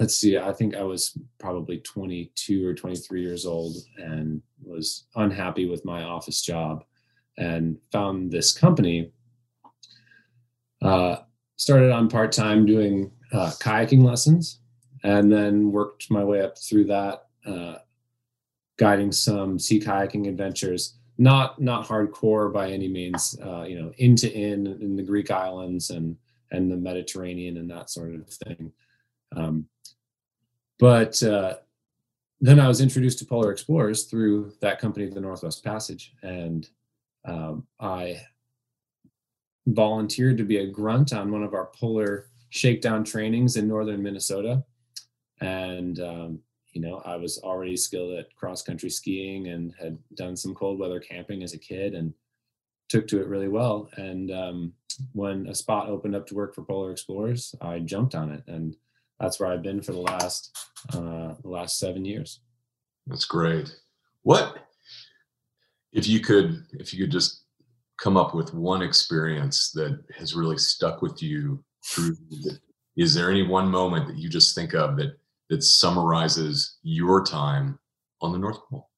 let's 0.00 0.16
see, 0.16 0.38
I 0.38 0.52
think 0.52 0.74
I 0.74 0.82
was 0.82 1.16
probably 1.38 1.78
22 1.78 2.66
or 2.66 2.74
23 2.74 3.22
years 3.22 3.46
old 3.46 3.76
and 3.98 4.42
was 4.62 5.06
unhappy 5.14 5.66
with 5.66 5.84
my 5.84 6.04
office 6.04 6.42
job 6.42 6.84
and 7.36 7.76
found 7.90 8.30
this 8.30 8.52
company. 8.52 9.12
Uh, 10.80 11.16
started 11.56 11.92
on 11.92 12.08
part 12.08 12.32
time 12.32 12.66
doing 12.66 13.10
uh, 13.32 13.50
kayaking 13.60 14.02
lessons 14.02 14.61
and 15.02 15.32
then 15.32 15.72
worked 15.72 16.10
my 16.10 16.22
way 16.22 16.42
up 16.42 16.58
through 16.58 16.84
that, 16.84 17.26
uh, 17.46 17.76
guiding 18.78 19.12
some 19.12 19.58
sea 19.58 19.80
kayaking 19.80 20.28
adventures. 20.28 20.98
Not 21.18 21.60
not 21.60 21.86
hardcore 21.86 22.52
by 22.52 22.70
any 22.70 22.88
means, 22.88 23.38
uh, 23.44 23.62
you 23.62 23.80
know, 23.80 23.92
in 23.98 24.16
to 24.16 24.32
in 24.32 24.66
in 24.66 24.96
the 24.96 25.02
Greek 25.02 25.30
islands 25.30 25.90
and 25.90 26.16
and 26.50 26.70
the 26.70 26.76
Mediterranean 26.76 27.58
and 27.58 27.70
that 27.70 27.90
sort 27.90 28.14
of 28.14 28.28
thing. 28.28 28.72
Um, 29.36 29.66
but 30.78 31.22
uh, 31.22 31.56
then 32.40 32.58
I 32.58 32.66
was 32.66 32.80
introduced 32.80 33.18
to 33.20 33.24
Polar 33.24 33.52
Explorers 33.52 34.04
through 34.04 34.52
that 34.60 34.80
company, 34.80 35.06
the 35.06 35.20
Northwest 35.20 35.62
Passage, 35.62 36.14
and 36.22 36.68
um, 37.24 37.66
I 37.78 38.20
volunteered 39.66 40.38
to 40.38 40.44
be 40.44 40.58
a 40.58 40.66
grunt 40.66 41.12
on 41.12 41.30
one 41.30 41.44
of 41.44 41.54
our 41.54 41.66
polar 41.66 42.26
shakedown 42.50 43.04
trainings 43.04 43.56
in 43.56 43.68
northern 43.68 44.02
Minnesota 44.02 44.64
and 45.42 46.00
um, 46.00 46.38
you 46.72 46.80
know 46.80 47.02
i 47.04 47.16
was 47.16 47.38
already 47.38 47.76
skilled 47.76 48.18
at 48.18 48.34
cross 48.34 48.62
country 48.62 48.90
skiing 48.90 49.48
and 49.48 49.74
had 49.80 49.98
done 50.14 50.36
some 50.36 50.54
cold 50.54 50.78
weather 50.78 51.00
camping 51.00 51.42
as 51.42 51.52
a 51.52 51.58
kid 51.58 51.94
and 51.94 52.14
took 52.92 53.08
to 53.08 53.22
it 53.22 53.26
really 53.26 53.48
well. 53.48 53.88
And 53.96 54.30
um, 54.30 54.74
when 55.14 55.46
a 55.46 55.54
spot 55.54 55.88
opened 55.88 56.14
up 56.14 56.26
to 56.26 56.34
work 56.34 56.54
for 56.54 56.62
polar 56.62 56.92
explorers 56.92 57.54
i 57.62 57.78
jumped 57.78 58.14
on 58.14 58.30
it. 58.30 58.42
And 58.46 58.76
that's 59.18 59.40
where 59.40 59.50
i've 59.50 59.62
been 59.62 59.80
for 59.80 59.92
the 59.92 60.00
last 60.00 60.54
uh, 60.92 61.34
the 61.42 61.48
last 61.48 61.78
seven 61.78 62.04
years. 62.04 62.40
That's 63.06 63.24
great. 63.24 63.74
What 64.22 64.58
if 65.92 66.06
you 66.06 66.20
could 66.20 66.66
if 66.74 66.92
you 66.92 67.04
could 67.04 67.12
just 67.12 67.44
come 67.98 68.18
up 68.18 68.34
with 68.34 68.52
one 68.52 68.82
experience 68.82 69.70
that 69.72 69.98
has 70.18 70.34
really 70.34 70.58
stuck 70.58 71.00
with 71.00 71.22
you 71.22 71.64
through 71.86 72.16
the, 72.28 72.58
is 72.96 73.14
there 73.14 73.30
any 73.30 73.42
one 73.42 73.68
moment 73.68 74.06
that 74.06 74.18
you 74.18 74.28
just 74.28 74.54
think 74.54 74.74
of 74.74 74.96
that 74.96 75.18
that 75.52 75.62
summarizes 75.62 76.78
your 76.82 77.22
time 77.22 77.78
on 78.22 78.32
the 78.32 78.38
north 78.38 78.58
pole? 78.70 78.88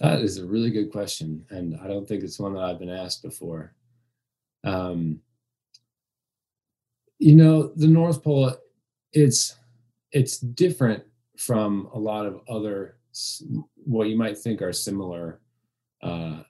That 0.00 0.18
is 0.20 0.38
a 0.38 0.46
really 0.46 0.70
good 0.70 0.90
question 0.90 1.46
and 1.50 1.78
i 1.80 1.86
don't 1.86 2.06
think 2.06 2.24
it's 2.24 2.40
one 2.40 2.54
that 2.54 2.64
i've 2.64 2.80
been 2.80 2.90
asked 2.90 3.22
before. 3.22 3.74
Um, 4.64 5.20
you 7.20 7.36
know 7.36 7.72
the 7.76 7.86
north 7.86 8.24
pole 8.24 8.52
it's 9.12 9.54
it's 10.10 10.38
different 10.38 11.04
from 11.36 11.88
a 11.94 11.98
lot 11.98 12.26
of 12.26 12.40
other 12.48 12.98
what 13.76 14.08
you 14.08 14.16
might 14.16 14.36
think 14.36 14.60
are 14.60 14.72
similar 14.72 15.40
uh, 16.02 16.42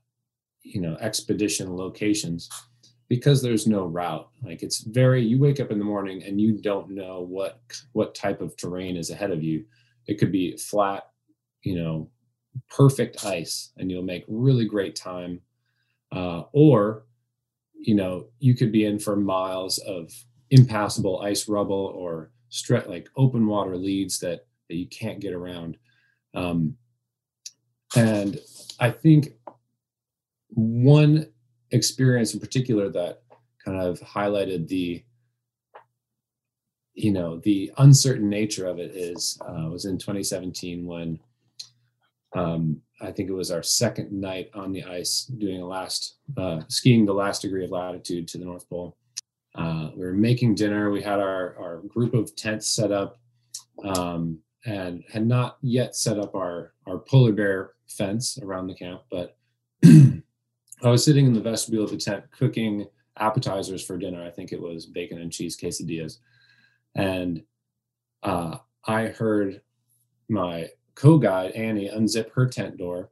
you 0.62 0.80
know 0.80 0.96
expedition 1.00 1.76
locations 1.76 2.48
because 3.08 3.40
there's 3.42 3.66
no 3.66 3.86
route. 3.86 4.28
Like 4.42 4.62
it's 4.62 4.80
very 4.80 5.22
you 5.22 5.38
wake 5.38 5.60
up 5.60 5.70
in 5.70 5.78
the 5.78 5.84
morning 5.84 6.22
and 6.22 6.40
you 6.40 6.60
don't 6.60 6.90
know 6.90 7.20
what 7.20 7.60
what 7.92 8.14
type 8.14 8.40
of 8.40 8.56
terrain 8.56 8.96
is 8.96 9.10
ahead 9.10 9.30
of 9.30 9.42
you. 9.42 9.64
It 10.06 10.18
could 10.18 10.32
be 10.32 10.56
flat 10.56 11.04
you 11.62 11.76
know 11.76 12.10
perfect 12.70 13.24
ice 13.24 13.72
and 13.76 13.90
you'll 13.90 14.02
make 14.02 14.24
really 14.28 14.64
great 14.64 14.96
time. 14.96 15.40
Uh, 16.10 16.44
or 16.52 17.04
you 17.74 17.94
know 17.94 18.26
you 18.38 18.54
could 18.54 18.72
be 18.72 18.84
in 18.84 18.98
for 18.98 19.16
miles 19.16 19.78
of 19.78 20.10
impassable 20.50 21.20
ice 21.20 21.48
rubble 21.48 21.92
or 21.94 22.30
stre- 22.50 22.88
like 22.88 23.08
open 23.16 23.46
water 23.46 23.76
leads 23.76 24.18
that 24.18 24.46
that 24.68 24.76
you 24.76 24.86
can't 24.88 25.20
get 25.20 25.34
around. 25.34 25.76
Um, 26.34 26.76
and 27.96 28.38
i 28.80 28.90
think 28.90 29.30
one 30.50 31.26
experience 31.70 32.34
in 32.34 32.40
particular 32.40 32.88
that 32.90 33.22
kind 33.64 33.80
of 33.80 34.00
highlighted 34.00 34.68
the 34.68 35.02
you 36.94 37.12
know 37.12 37.38
the 37.38 37.70
uncertain 37.78 38.28
nature 38.28 38.66
of 38.66 38.78
it 38.78 38.90
is 38.94 39.38
uh, 39.46 39.68
was 39.70 39.84
in 39.84 39.98
2017 39.98 40.84
when 40.84 41.18
um, 42.34 42.82
I 43.00 43.12
think 43.12 43.28
it 43.28 43.34
was 43.34 43.50
our 43.50 43.62
second 43.62 44.12
night 44.12 44.50
on 44.54 44.72
the 44.72 44.84
ice 44.84 45.24
doing 45.24 45.62
a 45.62 45.66
last 45.66 46.16
uh, 46.36 46.60
skiing 46.68 47.06
the 47.06 47.14
last 47.14 47.42
degree 47.42 47.64
of 47.64 47.70
latitude 47.70 48.28
to 48.28 48.38
the 48.38 48.44
North 48.44 48.68
Pole. 48.68 48.96
Uh, 49.54 49.90
we 49.96 50.04
were 50.04 50.12
making 50.12 50.54
dinner. 50.54 50.90
We 50.90 51.02
had 51.02 51.20
our 51.20 51.56
our 51.58 51.82
group 51.88 52.14
of 52.14 52.34
tents 52.36 52.68
set 52.68 52.92
up, 52.92 53.18
um, 53.84 54.38
and 54.66 55.04
had 55.10 55.26
not 55.26 55.58
yet 55.62 55.94
set 55.96 56.18
up 56.18 56.34
our 56.34 56.74
our 56.86 56.98
polar 56.98 57.32
bear 57.32 57.72
fence 57.86 58.38
around 58.42 58.66
the 58.66 58.74
camp. 58.74 59.02
But 59.10 59.36
I 60.82 60.90
was 60.90 61.04
sitting 61.04 61.26
in 61.26 61.32
the 61.32 61.40
vestibule 61.40 61.84
of 61.84 61.90
the 61.90 61.96
tent 61.96 62.24
cooking 62.30 62.86
appetizers 63.16 63.84
for 63.84 63.98
dinner. 63.98 64.22
I 64.24 64.30
think 64.30 64.52
it 64.52 64.60
was 64.60 64.86
bacon 64.86 65.20
and 65.20 65.32
cheese 65.32 65.56
quesadillas, 65.56 66.18
and 66.94 67.42
uh, 68.22 68.58
I 68.86 69.06
heard 69.06 69.60
my 70.28 70.68
co-guide 70.94 71.52
Annie 71.52 71.90
unzip 71.90 72.30
her 72.32 72.46
tent 72.46 72.76
door, 72.76 73.10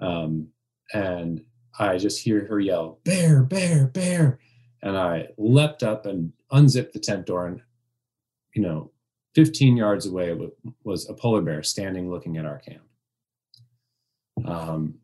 um, 0.00 0.48
and 0.92 1.42
I 1.78 1.96
just 1.96 2.22
hear 2.22 2.46
her 2.46 2.60
yell, 2.60 3.00
"Bear, 3.04 3.42
bear, 3.42 3.86
bear!" 3.86 4.38
And 4.82 4.96
I 4.96 5.28
leapt 5.38 5.82
up 5.82 6.06
and 6.06 6.32
unzipped 6.50 6.92
the 6.92 7.00
tent 7.00 7.26
door, 7.26 7.46
and 7.46 7.62
you 8.54 8.62
know, 8.62 8.90
15 9.34 9.76
yards 9.76 10.06
away 10.06 10.36
was 10.84 11.08
a 11.08 11.14
polar 11.14 11.40
bear 11.42 11.62
standing 11.62 12.10
looking 12.10 12.36
at 12.36 12.44
our 12.44 12.58
camp. 12.58 12.82
Um, 14.44 14.94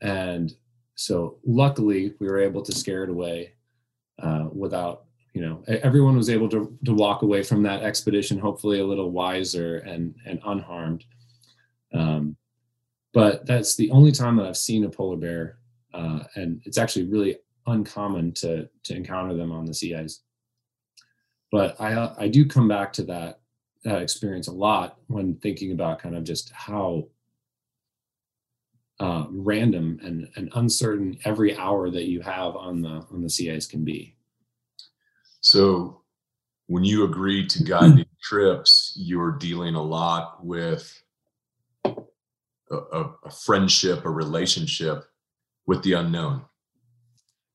and 0.00 0.54
so, 0.96 1.38
luckily, 1.44 2.14
we 2.18 2.26
were 2.26 2.40
able 2.40 2.62
to 2.62 2.72
scare 2.72 3.04
it 3.04 3.10
away 3.10 3.52
uh, 4.18 4.48
without 4.52 5.04
you 5.32 5.42
know 5.42 5.62
everyone 5.68 6.16
was 6.16 6.30
able 6.30 6.48
to 6.48 6.76
to 6.84 6.94
walk 6.94 7.22
away 7.22 7.42
from 7.42 7.62
that 7.62 7.82
expedition 7.82 8.38
hopefully 8.38 8.80
a 8.80 8.86
little 8.86 9.10
wiser 9.10 9.76
and 9.80 10.14
and 10.24 10.40
unharmed 10.46 11.04
um, 11.92 12.36
but 13.16 13.46
that's 13.46 13.76
the 13.76 13.90
only 13.92 14.12
time 14.12 14.36
that 14.36 14.46
I've 14.46 14.56
seen 14.58 14.84
a 14.84 14.90
polar 14.90 15.16
bear, 15.16 15.58
uh, 15.94 16.20
and 16.34 16.60
it's 16.64 16.76
actually 16.76 17.06
really 17.06 17.38
uncommon 17.66 18.32
to 18.34 18.68
to 18.84 18.94
encounter 18.94 19.34
them 19.34 19.50
on 19.50 19.64
the 19.64 19.74
sea 19.74 19.94
ice. 19.94 20.20
But 21.50 21.80
I 21.80 21.94
uh, 21.94 22.14
I 22.18 22.28
do 22.28 22.44
come 22.44 22.68
back 22.68 22.92
to 22.94 23.04
that 23.04 23.40
that 23.84 24.02
experience 24.02 24.48
a 24.48 24.52
lot 24.52 24.98
when 25.06 25.36
thinking 25.36 25.72
about 25.72 25.98
kind 25.98 26.14
of 26.14 26.24
just 26.24 26.50
how 26.52 27.08
uh, 29.00 29.26
random 29.30 29.98
and, 30.02 30.28
and 30.36 30.50
uncertain 30.54 31.18
every 31.24 31.56
hour 31.56 31.90
that 31.90 32.04
you 32.04 32.20
have 32.22 32.56
on 32.56 32.80
the 32.80 33.04
on 33.12 33.22
the 33.22 33.30
sea 33.30 33.52
ice 33.52 33.66
can 33.66 33.84
be. 33.84 34.14
So, 35.40 36.02
when 36.66 36.84
you 36.84 37.04
agree 37.04 37.46
to 37.46 37.64
guide 37.64 37.96
these 37.96 38.04
trips, 38.22 38.94
you're 38.96 39.32
dealing 39.32 39.74
a 39.74 39.82
lot 39.82 40.44
with 40.44 41.02
a, 41.84 43.04
a 43.24 43.30
friendship, 43.44 44.04
a 44.04 44.10
relationship 44.10 45.04
with 45.66 45.82
the 45.82 45.94
unknown. 45.94 46.42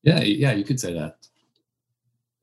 Yeah, 0.02 0.20
yeah, 0.20 0.52
you 0.52 0.64
could 0.64 0.80
say 0.80 0.94
that. 0.94 1.16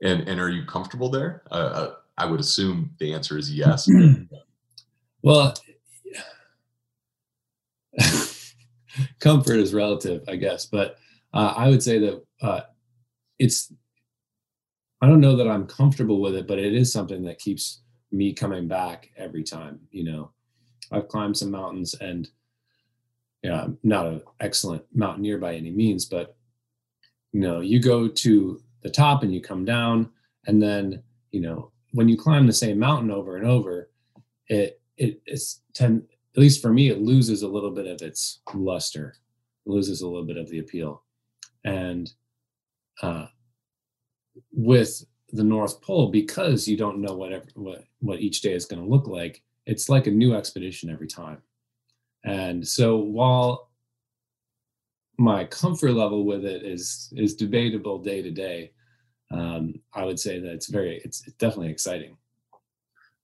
And 0.02 0.28
and 0.28 0.40
are 0.40 0.50
you 0.50 0.66
comfortable 0.66 1.10
there? 1.10 1.44
Uh, 1.52 1.54
uh 1.54 1.94
I 2.18 2.26
would 2.26 2.42
assume 2.42 2.92
the 3.00 3.14
answer 3.14 3.38
is 3.38 3.52
yes. 3.54 3.88
well, 5.24 5.54
comfort 9.20 9.58
is 9.58 9.74
relative, 9.74 10.24
I 10.28 10.36
guess, 10.36 10.66
but 10.66 10.98
uh, 11.34 11.54
I 11.56 11.70
would 11.70 11.84
say 11.84 12.00
that 12.00 12.24
uh, 12.42 12.62
it's. 13.38 13.72
I 15.02 15.08
don't 15.08 15.22
know 15.22 15.38
that 15.38 15.48
I'm 15.48 15.66
comfortable 15.66 16.20
with 16.20 16.36
it, 16.36 16.46
but 16.46 16.60
it 16.60 16.74
is 16.74 16.92
something 16.92 17.24
that 17.24 17.40
keeps 17.40 17.84
me 18.12 18.34
coming 18.34 18.68
back 18.68 19.10
every 19.16 19.44
time. 19.44 19.80
You 19.92 20.04
know, 20.04 20.32
I've 20.92 21.08
climbed 21.08 21.38
some 21.38 21.52
mountains 21.52 21.94
and 22.02 22.30
you 23.44 23.50
know, 23.50 23.78
not 23.84 24.06
an 24.06 24.22
excellent 24.42 24.84
mountaineer 24.94 25.38
by 25.38 25.56
any 25.56 25.72
means, 25.72 26.06
but 26.06 26.36
you 27.32 27.40
know, 27.40 27.62
you 27.62 27.82
go 27.82 28.08
to 28.08 28.62
the 28.82 28.90
top 28.90 29.24
and 29.24 29.34
you 29.34 29.42
come 29.42 29.66
down, 29.66 30.10
and 30.48 30.62
then 30.62 31.04
you 31.32 31.42
know, 31.42 31.72
when 31.94 32.10
you 32.10 32.18
climb 32.18 32.48
the 32.48 32.54
same 32.54 32.80
mountain 32.80 33.12
over 33.12 33.38
and 33.38 33.48
over, 33.48 33.90
it 34.48 34.82
it 34.98 35.22
it's 35.26 35.62
ten 35.74 36.04
at 36.36 36.42
least 36.42 36.62
for 36.62 36.72
me, 36.72 36.90
it 36.90 37.02
loses 37.02 37.42
a 37.42 37.48
little 37.48 37.72
bit 37.72 37.88
of 37.88 38.02
its 38.02 38.40
luster, 38.54 39.16
it 39.66 39.70
loses 39.70 40.02
a 40.02 40.08
little 40.08 40.26
bit 40.26 40.38
of 40.38 40.50
the 40.50 40.60
appeal, 40.60 41.04
and 41.64 42.12
uh, 43.02 43.26
with 44.52 45.06
the 45.32 45.44
North 45.44 45.82
Pole, 45.82 46.10
because 46.10 46.68
you 46.68 46.78
don't 46.78 47.02
know 47.02 47.14
what 47.14 47.46
what 48.00 48.20
each 48.20 48.42
day 48.42 48.54
is 48.54 48.66
going 48.66 48.82
to 48.82 48.90
look 48.90 49.08
like, 49.08 49.44
it's 49.66 49.90
like 49.90 50.08
a 50.08 50.12
new 50.12 50.36
expedition 50.36 50.90
every 50.90 51.08
time 51.08 51.42
and 52.24 52.68
so 52.68 52.98
while 52.98 53.70
my 55.18 55.46
comfort 55.46 55.94
level 55.94 56.26
with 56.26 56.46
it 56.46 56.64
is 56.64 57.12
is 57.16 57.36
debatable 57.36 58.00
day 58.00 58.22
to 58.22 58.32
day, 58.32 58.72
um, 59.32 59.76
I 59.94 60.06
would 60.06 60.20
say 60.20 60.40
that 60.40 60.52
it's 60.52 60.68
very 60.68 61.02
it's, 61.04 61.26
it's 61.28 61.36
definitely 61.38 61.72
exciting. 61.72 62.18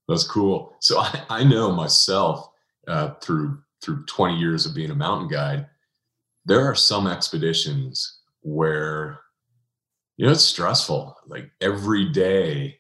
That's 0.07 0.27
cool. 0.27 0.75
So 0.79 0.99
I, 0.99 1.23
I 1.29 1.43
know 1.43 1.71
myself 1.71 2.49
uh, 2.87 3.15
through 3.21 3.59
through 3.83 4.05
20 4.05 4.37
years 4.37 4.65
of 4.65 4.73
being 4.73 4.89
a 4.89 4.95
mountain 4.95 5.27
guide, 5.27 5.67
there 6.45 6.65
are 6.65 6.75
some 6.75 7.07
expeditions 7.07 8.19
where 8.41 9.19
you 10.17 10.25
know 10.25 10.31
it's 10.31 10.43
stressful. 10.43 11.15
Like 11.27 11.51
every 11.61 12.05
day, 12.09 12.79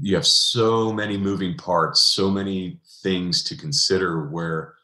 you 0.00 0.14
have 0.14 0.26
so 0.26 0.92
many 0.92 1.16
moving 1.16 1.56
parts, 1.56 2.00
so 2.00 2.30
many 2.30 2.80
things 3.02 3.42
to 3.44 3.56
consider. 3.56 4.28
Where 4.28 4.74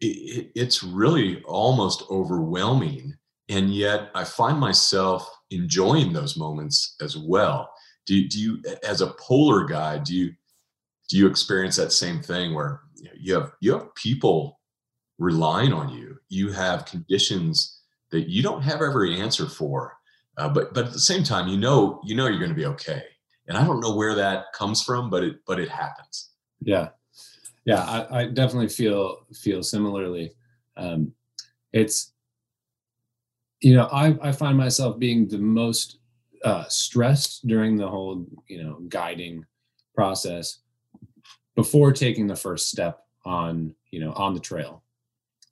it, 0.00 0.50
it's 0.54 0.82
really 0.82 1.42
almost 1.44 2.04
overwhelming. 2.10 3.14
And 3.48 3.74
yet 3.74 4.10
I 4.14 4.24
find 4.24 4.58
myself 4.58 5.28
enjoying 5.50 6.12
those 6.12 6.36
moments 6.36 6.96
as 7.00 7.16
well. 7.16 7.70
Do, 8.06 8.26
do 8.28 8.40
you, 8.40 8.62
as 8.84 9.00
a 9.00 9.14
polar 9.18 9.64
guide, 9.64 10.04
do 10.04 10.14
you, 10.14 10.32
do 11.08 11.16
you 11.16 11.26
experience 11.26 11.76
that 11.76 11.92
same 11.92 12.22
thing 12.22 12.54
where 12.54 12.82
you 13.18 13.34
have, 13.34 13.52
you 13.60 13.72
have 13.72 13.94
people 13.94 14.60
relying 15.18 15.72
on 15.72 15.90
you? 15.90 16.16
You 16.28 16.52
have 16.52 16.86
conditions 16.86 17.80
that 18.10 18.28
you 18.28 18.42
don't 18.42 18.62
have 18.62 18.82
every 18.82 19.20
answer 19.20 19.46
for. 19.46 19.96
Uh, 20.36 20.48
but, 20.48 20.72
but 20.74 20.86
at 20.86 20.92
the 20.92 21.00
same 21.00 21.22
time, 21.22 21.48
you 21.48 21.56
know, 21.56 22.00
you 22.04 22.14
know, 22.14 22.26
you're 22.26 22.38
going 22.38 22.50
to 22.50 22.54
be 22.56 22.66
okay. 22.66 23.02
And 23.46 23.58
I 23.58 23.64
don't 23.64 23.80
know 23.80 23.94
where 23.94 24.14
that 24.14 24.52
comes 24.54 24.82
from, 24.82 25.10
but 25.10 25.24
it, 25.24 25.36
but 25.46 25.58
it 25.58 25.68
happens. 25.68 26.30
Yeah 26.60 26.90
yeah 27.64 27.82
I, 27.82 28.20
I, 28.20 28.24
definitely 28.26 28.68
feel 28.68 29.26
feel 29.34 29.62
similarly 29.62 30.32
um, 30.76 31.12
it's 31.72 32.12
you 33.60 33.76
know 33.76 33.84
I, 33.92 34.16
I 34.22 34.32
find 34.32 34.56
myself 34.56 34.98
being 34.98 35.28
the 35.28 35.38
most 35.38 35.98
uh, 36.44 36.64
stressed 36.68 37.46
during 37.46 37.76
the 37.76 37.88
whole 37.88 38.26
you 38.48 38.62
know 38.62 38.80
guiding 38.88 39.44
process 39.94 40.60
before 41.56 41.92
taking 41.92 42.26
the 42.26 42.36
first 42.36 42.68
step 42.70 43.04
on 43.24 43.74
you 43.90 44.00
know 44.00 44.12
on 44.12 44.34
the 44.34 44.40
trail 44.40 44.82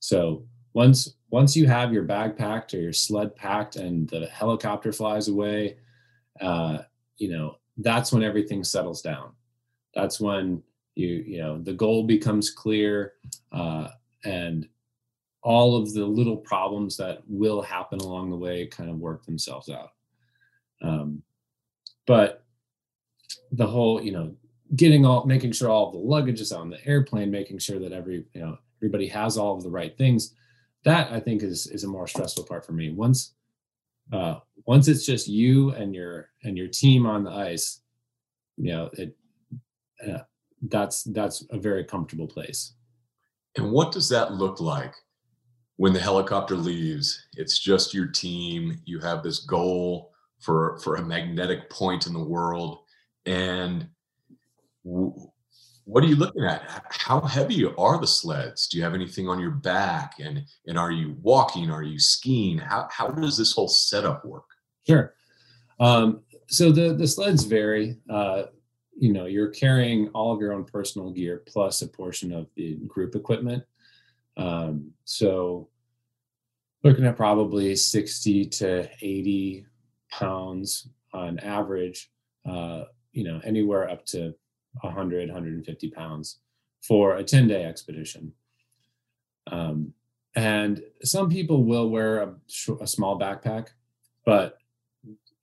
So 0.01 0.45
once 0.75 1.15
once 1.31 1.57
you 1.57 1.67
have 1.67 1.93
your 1.93 2.05
bag 2.05 2.37
packed 2.37 2.73
or 2.75 2.81
your 2.81 2.93
sled 2.93 3.35
packed 3.37 3.77
and 3.77 4.09
the 4.09 4.27
helicopter 4.27 4.93
flies 4.93 5.29
away, 5.29 5.77
uh, 6.41 6.79
you 7.17 7.31
know 7.31 7.57
that's 7.79 8.13
when 8.13 8.23
everything 8.23 8.65
settles 8.65 9.03
down. 9.03 9.33
That's 9.95 10.21
when 10.21 10.63
you 10.95 11.09
you 11.09 11.39
know 11.39 11.59
the 11.59 11.73
goal 11.73 12.05
becomes 12.05 12.51
clear 12.51 13.15
uh, 13.53 13.89
and 14.25 14.69
all 15.43 15.77
of 15.77 15.93
the 15.95 16.05
little 16.05 16.37
problems 16.37 16.97
that 16.97 17.23
will 17.27 17.63
happen 17.63 18.01
along 18.01 18.31
the 18.31 18.37
way 18.37 18.67
kind 18.67 18.91
of 18.91 18.99
work 18.99 19.25
themselves 19.25 19.69
out. 19.69 19.91
Um, 20.83 21.23
but 22.07 22.45
the 23.53 23.67
whole, 23.67 24.03
you 24.03 24.13
know, 24.13 24.35
getting 24.77 25.05
all, 25.05 25.25
making 25.25 25.53
sure 25.53 25.71
all 25.71 25.91
the 25.91 25.99
luggage 25.99 26.41
is 26.41 26.53
on 26.53 26.71
the 26.71 26.85
airplane, 26.87 27.31
making 27.31 27.59
sure 27.59 27.79
that 27.79 27.93
every, 27.93 28.27
you 28.35 28.41
know, 28.41 28.59
everybody 28.81 29.07
has 29.09 29.37
all 29.37 29.57
of 29.57 29.63
the 29.63 29.71
right 29.71 29.97
things. 29.97 30.35
That 30.85 31.11
I 31.11 31.21
think 31.21 31.43
is 31.43 31.67
is 31.67 31.85
a 31.85 31.89
more 31.89 32.07
stressful 32.07 32.45
part 32.45 32.65
for 32.65 32.73
me. 32.73 32.91
Once, 32.91 33.35
uh, 34.13 34.37
once 34.67 34.89
it's 34.89 35.05
just 35.05 35.29
you 35.29 35.71
and 35.71 35.95
your 35.95 36.31
and 36.45 36.57
your 36.57 36.69
team 36.69 37.05
on 37.07 37.25
the 37.25 37.31
ice, 37.31 37.81
you 38.57 38.73
know, 38.73 38.91
it, 38.93 39.17
uh, 40.07 40.19
that's 40.63 41.03
that's 41.05 41.45
a 41.51 41.59
very 41.59 41.85
comfortable 41.85 42.29
place. 42.29 42.75
And 43.57 43.73
what 43.73 43.91
does 43.91 44.09
that 44.11 44.35
look 44.35 44.61
like 44.61 44.95
when 45.77 45.93
the 45.93 46.01
helicopter 46.01 46.55
leaves? 46.55 47.27
It's 47.37 47.59
just 47.59 47.93
your 47.93 48.07
team. 48.07 48.81
You 48.85 49.01
have 49.01 49.23
this 49.23 49.41
goal 49.41 50.13
for 50.41 50.79
for 50.79 50.97
a 50.97 51.05
magnetic 51.05 51.69
point 51.71 52.07
in 52.07 52.13
the 52.13 52.23
world 52.23 52.79
and 53.27 53.89
what 55.85 56.05
are 56.05 56.07
you 56.07 56.17
looking 56.17 56.45
at? 56.45 56.63
How 56.91 57.21
heavy 57.21 57.65
are 57.65 57.99
the 57.99 58.07
sleds? 58.07 58.67
Do 58.69 58.77
you 58.77 58.85
have 58.85 58.95
anything 58.95 59.29
on 59.29 59.41
your 59.41 59.51
back? 59.51 60.15
And 60.21 60.45
and 60.67 60.79
are 60.79 60.93
you 60.93 61.17
walking? 61.23 61.71
Are 61.71 61.83
you 61.83 61.99
skiing? 61.99 62.59
How, 62.59 62.89
how 62.91 63.09
does 63.09 63.39
this 63.39 63.53
whole 63.53 63.69
setup 63.69 64.25
work? 64.25 64.45
Sure. 64.87 65.15
Um, 65.81 66.23
so 66.49 66.73
the 66.73 66.95
the 66.95 67.09
sleds 67.09 67.45
vary. 67.45 67.97
Uh, 68.11 68.45
you 68.99 69.13
know 69.13 69.27
you're 69.27 69.51
carrying 69.51 70.09
all 70.09 70.35
of 70.35 70.41
your 70.41 70.53
own 70.53 70.65
personal 70.65 71.11
gear 71.11 71.43
plus 71.47 71.83
a 71.83 71.87
portion 71.87 72.33
of 72.33 72.49
the 72.57 72.75
group 72.87 73.15
equipment. 73.15 73.65
Um, 74.37 74.93
so 75.05 75.69
looking 76.85 77.07
at 77.07 77.17
probably 77.17 77.75
60 77.75 78.47
to 78.47 78.89
80 79.01 79.67
pounds 80.11 80.89
on 81.13 81.39
average, 81.41 82.11
uh, 82.49 82.85
you 83.13 83.25
know, 83.25 83.41
anywhere 83.45 83.91
up 83.91 84.05
to 84.07 84.35
100, 84.81 85.29
150 85.29 85.91
pounds 85.91 86.39
for 86.83 87.17
a 87.17 87.25
10 87.25 87.49
day 87.49 87.65
expedition. 87.65 88.33
Um, 89.51 89.95
and 90.35 90.83
some 91.03 91.31
people 91.31 91.65
will 91.65 91.91
wear 91.91 92.19
a, 92.23 92.35
a 92.81 92.87
small 92.87 93.19
backpack, 93.19 93.69
but 94.25 94.59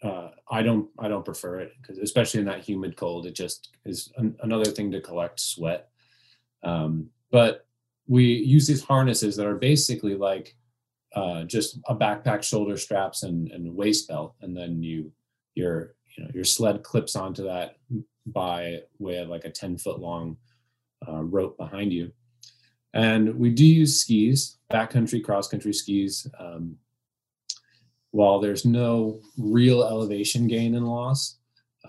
uh, 0.03 0.29
I 0.49 0.61
don't 0.61 0.89
I 0.99 1.07
don't 1.07 1.25
prefer 1.25 1.59
it 1.59 1.73
because 1.81 1.97
especially 1.97 2.39
in 2.39 2.45
that 2.45 2.63
humid 2.63 2.95
cold, 2.95 3.25
it 3.25 3.33
just 3.33 3.69
is 3.85 4.11
an, 4.17 4.35
another 4.43 4.65
thing 4.65 4.91
to 4.91 5.01
collect 5.01 5.39
sweat. 5.39 5.89
Um, 6.63 7.09
but 7.31 7.65
we 8.07 8.25
use 8.25 8.67
these 8.67 8.83
harnesses 8.83 9.35
that 9.35 9.47
are 9.47 9.55
basically 9.55 10.15
like 10.15 10.55
uh, 11.15 11.43
just 11.43 11.79
a 11.87 11.95
backpack, 11.95 12.43
shoulder 12.43 12.77
straps, 12.77 13.23
and, 13.23 13.51
and 13.51 13.75
waist 13.75 14.07
belt, 14.07 14.35
and 14.41 14.55
then 14.55 14.83
you 14.83 15.11
your 15.55 15.95
you 16.15 16.23
know 16.23 16.29
your 16.33 16.43
sled 16.43 16.83
clips 16.83 17.15
onto 17.15 17.43
that 17.45 17.77
by 18.25 18.81
way 18.99 19.17
of 19.17 19.29
like 19.29 19.45
a 19.45 19.51
10 19.51 19.77
foot 19.77 19.99
long 19.99 20.37
uh, 21.07 21.23
rope 21.23 21.57
behind 21.57 21.93
you. 21.93 22.11
And 22.93 23.37
we 23.37 23.49
do 23.49 23.65
use 23.65 23.99
skis, 23.99 24.57
backcountry, 24.71 25.23
cross 25.23 25.47
country 25.47 25.73
skis. 25.73 26.27
Um, 26.39 26.77
while 28.11 28.39
there's 28.39 28.63
no 28.63 29.19
real 29.37 29.83
elevation 29.83 30.47
gain 30.47 30.75
and 30.75 30.87
loss, 30.87 31.37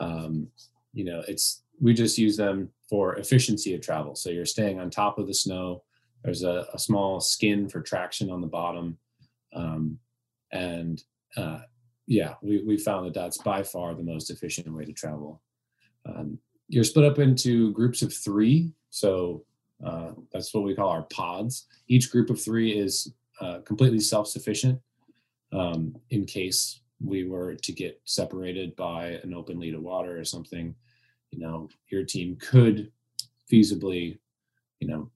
um, 0.00 0.48
you 0.92 1.04
know, 1.04 1.22
it's 1.28 1.62
we 1.80 1.94
just 1.94 2.18
use 2.18 2.36
them 2.36 2.70
for 2.88 3.16
efficiency 3.16 3.74
of 3.74 3.80
travel. 3.80 4.16
So 4.16 4.30
you're 4.30 4.46
staying 4.46 4.80
on 4.80 4.90
top 4.90 5.18
of 5.18 5.26
the 5.26 5.34
snow. 5.34 5.84
There's 6.24 6.42
a, 6.42 6.66
a 6.72 6.78
small 6.78 7.20
skin 7.20 7.68
for 7.68 7.80
traction 7.80 8.30
on 8.30 8.40
the 8.40 8.46
bottom. 8.46 8.98
Um, 9.54 9.98
and 10.52 11.02
uh, 11.36 11.60
yeah, 12.06 12.34
we, 12.42 12.62
we 12.64 12.78
found 12.78 13.06
that 13.06 13.14
that's 13.14 13.38
by 13.38 13.62
far 13.62 13.94
the 13.94 14.02
most 14.02 14.30
efficient 14.30 14.72
way 14.72 14.84
to 14.84 14.92
travel. 14.92 15.42
Um, 16.06 16.38
you're 16.68 16.84
split 16.84 17.04
up 17.04 17.18
into 17.18 17.72
groups 17.72 18.02
of 18.02 18.12
three. 18.12 18.72
So 18.90 19.44
uh, 19.84 20.12
that's 20.32 20.54
what 20.54 20.64
we 20.64 20.74
call 20.74 20.88
our 20.88 21.02
pods. 21.04 21.66
Each 21.88 22.10
group 22.10 22.30
of 22.30 22.40
three 22.40 22.72
is 22.72 23.12
uh, 23.40 23.58
completely 23.64 24.00
self 24.00 24.28
sufficient 24.28 24.80
um, 25.52 25.96
in 26.10 26.24
case 26.24 26.80
we 27.04 27.28
were 27.28 27.54
to 27.54 27.72
get 27.72 28.00
separated 28.04 28.74
by 28.76 29.20
an 29.22 29.34
open 29.34 29.58
lead 29.60 29.74
of 29.74 29.82
water 29.82 30.18
or 30.18 30.24
something. 30.24 30.74
You 31.30 31.40
know, 31.40 31.68
your 31.88 32.04
team 32.04 32.36
could 32.40 32.90
feasibly, 33.50 34.18
you 34.80 34.88
know, 34.88 35.10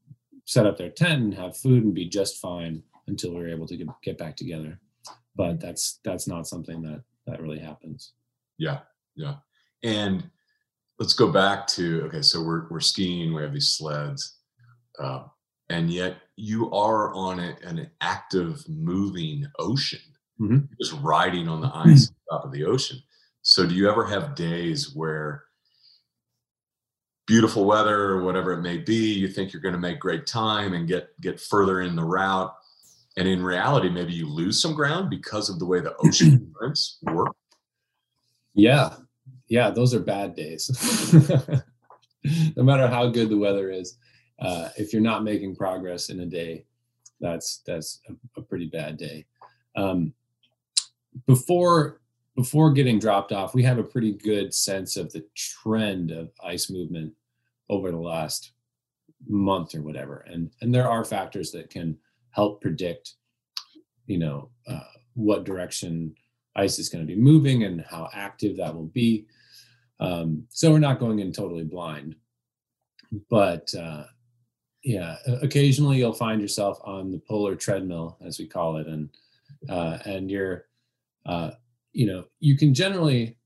set 0.45 0.67
up 0.67 0.77
their 0.77 0.91
tent 0.91 1.23
and 1.23 1.35
have 1.35 1.57
food 1.57 1.85
and 1.85 1.95
be 1.95 2.07
just 2.07 2.39
fine 2.39 2.83
until 3.07 3.35
we 3.35 3.43
are 3.43 3.49
able 3.49 3.67
to 3.67 3.77
get, 3.77 3.87
get 4.03 4.19
back 4.19 4.37
together. 4.37 4.79
But 5.37 5.61
that's 5.61 6.01
that's 6.05 6.29
not 6.29 6.47
something 6.47 6.83
that 6.83 7.03
that 7.27 7.41
really 7.41 7.59
happens. 7.59 8.13
Yeah, 8.59 8.81
yeah. 9.15 9.37
And 9.83 10.29
let's 11.01 11.15
go 11.15 11.33
back 11.33 11.67
to 11.67 12.03
okay. 12.05 12.23
So 12.23 12.43
we're 12.43 12.69
we're 12.69 12.81
skiing. 12.81 13.35
We 13.35 13.43
have 13.43 13.53
these 13.53 13.73
sleds, 13.73 14.37
uh, 15.01 15.25
and 15.71 15.91
yet 15.91 16.19
you 16.37 16.71
are 16.71 17.13
on 17.15 17.41
a, 17.41 17.57
an 17.65 17.91
active, 18.01 18.63
moving 18.69 19.47
ocean. 19.59 20.01
Mm-hmm. 20.41 20.67
Just 20.81 20.95
riding 21.03 21.49
on 21.49 21.61
the 21.61 21.71
ice 21.75 22.11
on 22.31 22.39
top 22.39 22.45
of 22.45 22.53
the 22.53 22.65
ocean. 22.65 22.99
So 23.43 23.67
do 23.67 23.75
you 23.75 23.91
ever 23.91 24.05
have 24.05 24.35
days 24.35 24.95
where 24.95 25.45
beautiful 27.27 27.65
weather 27.65 28.11
or 28.11 28.23
whatever 28.23 28.53
it 28.53 28.61
may 28.61 28.77
be, 28.77 29.13
you 29.13 29.29
think 29.29 29.53
you're 29.53 29.63
going 29.63 29.75
to 29.75 29.81
make 29.81 30.01
great 30.01 30.27
time 30.27 30.75
and 30.75 30.87
get 30.87 31.09
get 31.21 31.41
further 31.41 31.81
in 31.83 31.97
the 31.97 32.05
route, 32.05 32.55
and 33.17 33.29
in 33.29 33.43
reality 33.43 33.89
maybe 33.89 34.13
you 34.13 34.29
lose 34.29 34.61
some 34.61 34.75
ground 34.75 35.11
because 35.11 35.51
of 35.51 35.59
the 35.59 35.67
way 35.67 35.81
the 35.81 35.95
ocean 35.99 36.53
currents 36.59 36.99
work 37.03 37.35
yeah 38.55 38.95
yeah 39.51 39.71
those 39.71 39.95
are 39.95 40.01
bad 40.01 40.35
days. 40.35 40.71
No 42.55 42.65
matter 42.65 42.87
how 42.87 43.09
good 43.09 43.31
the 43.31 43.39
weather 43.39 43.71
is 43.71 43.97
uh, 44.41 44.69
if 44.77 44.93
you're 44.93 45.01
not 45.01 45.25
making 45.25 45.57
progress 45.57 46.11
in 46.11 46.21
a 46.21 46.27
day 46.27 46.67
that's 47.19 47.63
that's 47.67 48.01
a, 48.11 48.41
a 48.41 48.43
pretty 48.43 48.67
bad 48.67 48.99
day. 48.99 49.25
Um, 49.75 50.13
before 51.27 52.03
before 52.37 52.73
getting 52.73 52.99
dropped 52.99 53.33
off 53.33 53.55
we 53.55 53.63
have 53.63 53.79
a 53.79 53.83
pretty 53.83 54.13
good 54.13 54.53
sense 54.53 54.99
of 54.99 55.11
the 55.13 55.25
trend 55.35 56.11
of 56.11 56.31
ice 56.45 56.69
movement 56.69 57.15
over 57.71 57.91
the 57.91 57.97
last 57.97 58.53
month 59.29 59.75
or 59.75 59.83
whatever. 59.83 60.25
And 60.27 60.51
and 60.61 60.75
there 60.75 60.89
are 60.89 61.05
factors 61.05 61.51
that 61.53 61.71
can 61.71 61.97
help 62.31 62.61
predict, 62.61 63.15
you 64.07 64.19
know, 64.19 64.51
uh, 64.67 64.81
what 65.15 65.45
direction 65.45 66.15
ice 66.57 66.79
is 66.79 66.89
going 66.89 67.07
to 67.07 67.15
be 67.15 67.21
moving 67.21 67.65
and 67.65 67.85
how 67.89 68.09
active 68.13 68.57
that 68.57 68.75
will 68.75 68.87
be. 68.87 69.27
Um, 70.01 70.47
so 70.49 70.73
we're 70.73 70.79
not 70.79 70.99
going 70.99 71.19
in 71.19 71.33
totally 71.33 71.65
blind, 71.65 72.17
but 73.29 73.73
uh, 73.75 74.05
yeah, 74.83 75.17
occasionally 75.43 75.99
you'll 75.99 76.13
find 76.13 76.41
yourself 76.41 76.79
on 76.85 77.13
the 77.13 77.19
polar 77.19 77.55
treadmill, 77.55 78.17
as 78.25 78.39
we 78.39 78.47
call 78.47 78.79
it, 78.79 78.87
and 78.87 79.11
uh, 79.69 79.99
and 80.07 80.31
you're, 80.31 80.67
uh, 81.27 81.51
you 81.93 82.07
know, 82.07 82.25
you 82.39 82.57
can 82.57 82.73
generally, 82.73 83.37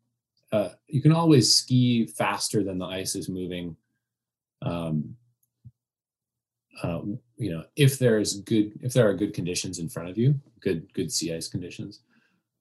uh, 0.52 0.70
you 0.86 1.02
can 1.02 1.12
always 1.12 1.56
ski 1.56 2.06
faster 2.06 2.62
than 2.62 2.78
the 2.78 2.86
ice 2.86 3.16
is 3.16 3.28
moving. 3.28 3.76
Um, 4.62 5.16
uh, 6.82 7.00
you 7.36 7.50
know 7.50 7.64
if 7.76 7.98
there's 7.98 8.40
good 8.40 8.72
if 8.82 8.92
there 8.92 9.08
are 9.08 9.14
good 9.14 9.34
conditions 9.34 9.78
in 9.78 9.88
front 9.88 10.08
of 10.08 10.18
you 10.18 10.34
good 10.60 10.92
good 10.94 11.10
sea 11.10 11.34
ice 11.34 11.48
conditions 11.48 12.00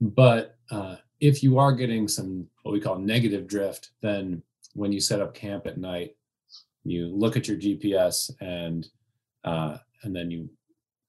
but 0.01 0.57
uh, 0.71 0.95
if 1.19 1.43
you 1.43 1.57
are 1.57 1.73
getting 1.73 2.07
some 2.07 2.47
what 2.63 2.71
we 2.71 2.79
call 2.79 2.97
negative 2.97 3.47
drift 3.47 3.91
then 4.01 4.41
when 4.73 4.91
you 4.91 4.99
set 4.99 5.21
up 5.21 5.33
camp 5.33 5.65
at 5.67 5.77
night 5.77 6.15
you 6.83 7.07
look 7.07 7.37
at 7.37 7.47
your 7.47 7.57
gps 7.57 8.31
and 8.41 8.87
uh, 9.43 9.77
and 10.03 10.15
then 10.15 10.31
you 10.31 10.49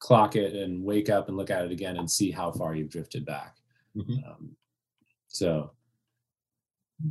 clock 0.00 0.36
it 0.36 0.54
and 0.54 0.82
wake 0.82 1.08
up 1.08 1.28
and 1.28 1.36
look 1.36 1.50
at 1.50 1.64
it 1.64 1.72
again 1.72 1.96
and 1.96 2.10
see 2.10 2.30
how 2.30 2.50
far 2.50 2.74
you've 2.74 2.90
drifted 2.90 3.24
back 3.24 3.56
mm-hmm. 3.96 4.24
um, 4.28 4.50
so 5.28 5.70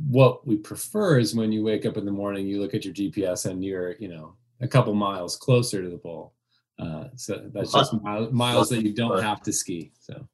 what 0.08 0.46
we 0.46 0.56
prefer 0.56 1.18
is 1.18 1.34
when 1.34 1.52
you 1.52 1.62
wake 1.62 1.84
up 1.86 1.96
in 1.96 2.04
the 2.04 2.12
morning 2.12 2.46
you 2.46 2.60
look 2.60 2.74
at 2.74 2.84
your 2.84 2.94
gps 2.94 3.46
and 3.46 3.64
you're 3.64 3.92
you 3.98 4.08
know 4.08 4.34
a 4.60 4.68
couple 4.68 4.94
miles 4.94 5.36
closer 5.36 5.82
to 5.82 5.88
the 5.88 5.98
pole. 5.98 6.32
Uh, 6.78 7.04
so 7.14 7.50
that's 7.52 7.72
just 7.72 7.94
miles 8.02 8.68
that 8.68 8.82
you 8.82 8.92
don't 8.92 9.22
have 9.22 9.42
to 9.42 9.52
ski. 9.52 9.92
So, 10.00 10.26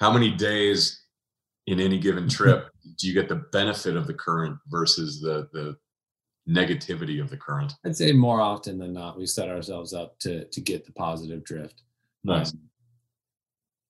how 0.00 0.10
many 0.10 0.30
days 0.30 1.02
in 1.66 1.80
any 1.80 1.98
given 1.98 2.28
trip 2.28 2.70
do 2.96 3.08
you 3.08 3.14
get 3.14 3.28
the 3.28 3.46
benefit 3.52 3.96
of 3.96 4.06
the 4.06 4.14
current 4.14 4.58
versus 4.68 5.20
the 5.20 5.48
the 5.52 5.76
negativity 6.48 7.20
of 7.20 7.28
the 7.28 7.36
current? 7.36 7.74
I'd 7.84 7.96
say 7.96 8.12
more 8.12 8.40
often 8.40 8.78
than 8.78 8.92
not, 8.92 9.18
we 9.18 9.26
set 9.26 9.48
ourselves 9.48 9.92
up 9.92 10.18
to 10.20 10.44
to 10.44 10.60
get 10.60 10.86
the 10.86 10.92
positive 10.92 11.44
drift. 11.44 11.82
Nice. 12.24 12.52
Um, 12.52 12.60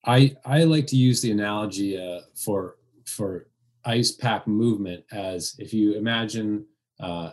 I 0.04 0.36
I 0.44 0.64
like 0.64 0.86
to 0.88 0.96
use 0.96 1.20
the 1.20 1.32
analogy 1.32 2.00
uh, 2.00 2.20
for 2.34 2.76
for 3.06 3.48
ice 3.84 4.12
pack 4.12 4.46
movement 4.46 5.04
as 5.12 5.54
if 5.58 5.72
you 5.72 5.94
imagine 5.94 6.66
uh, 7.00 7.30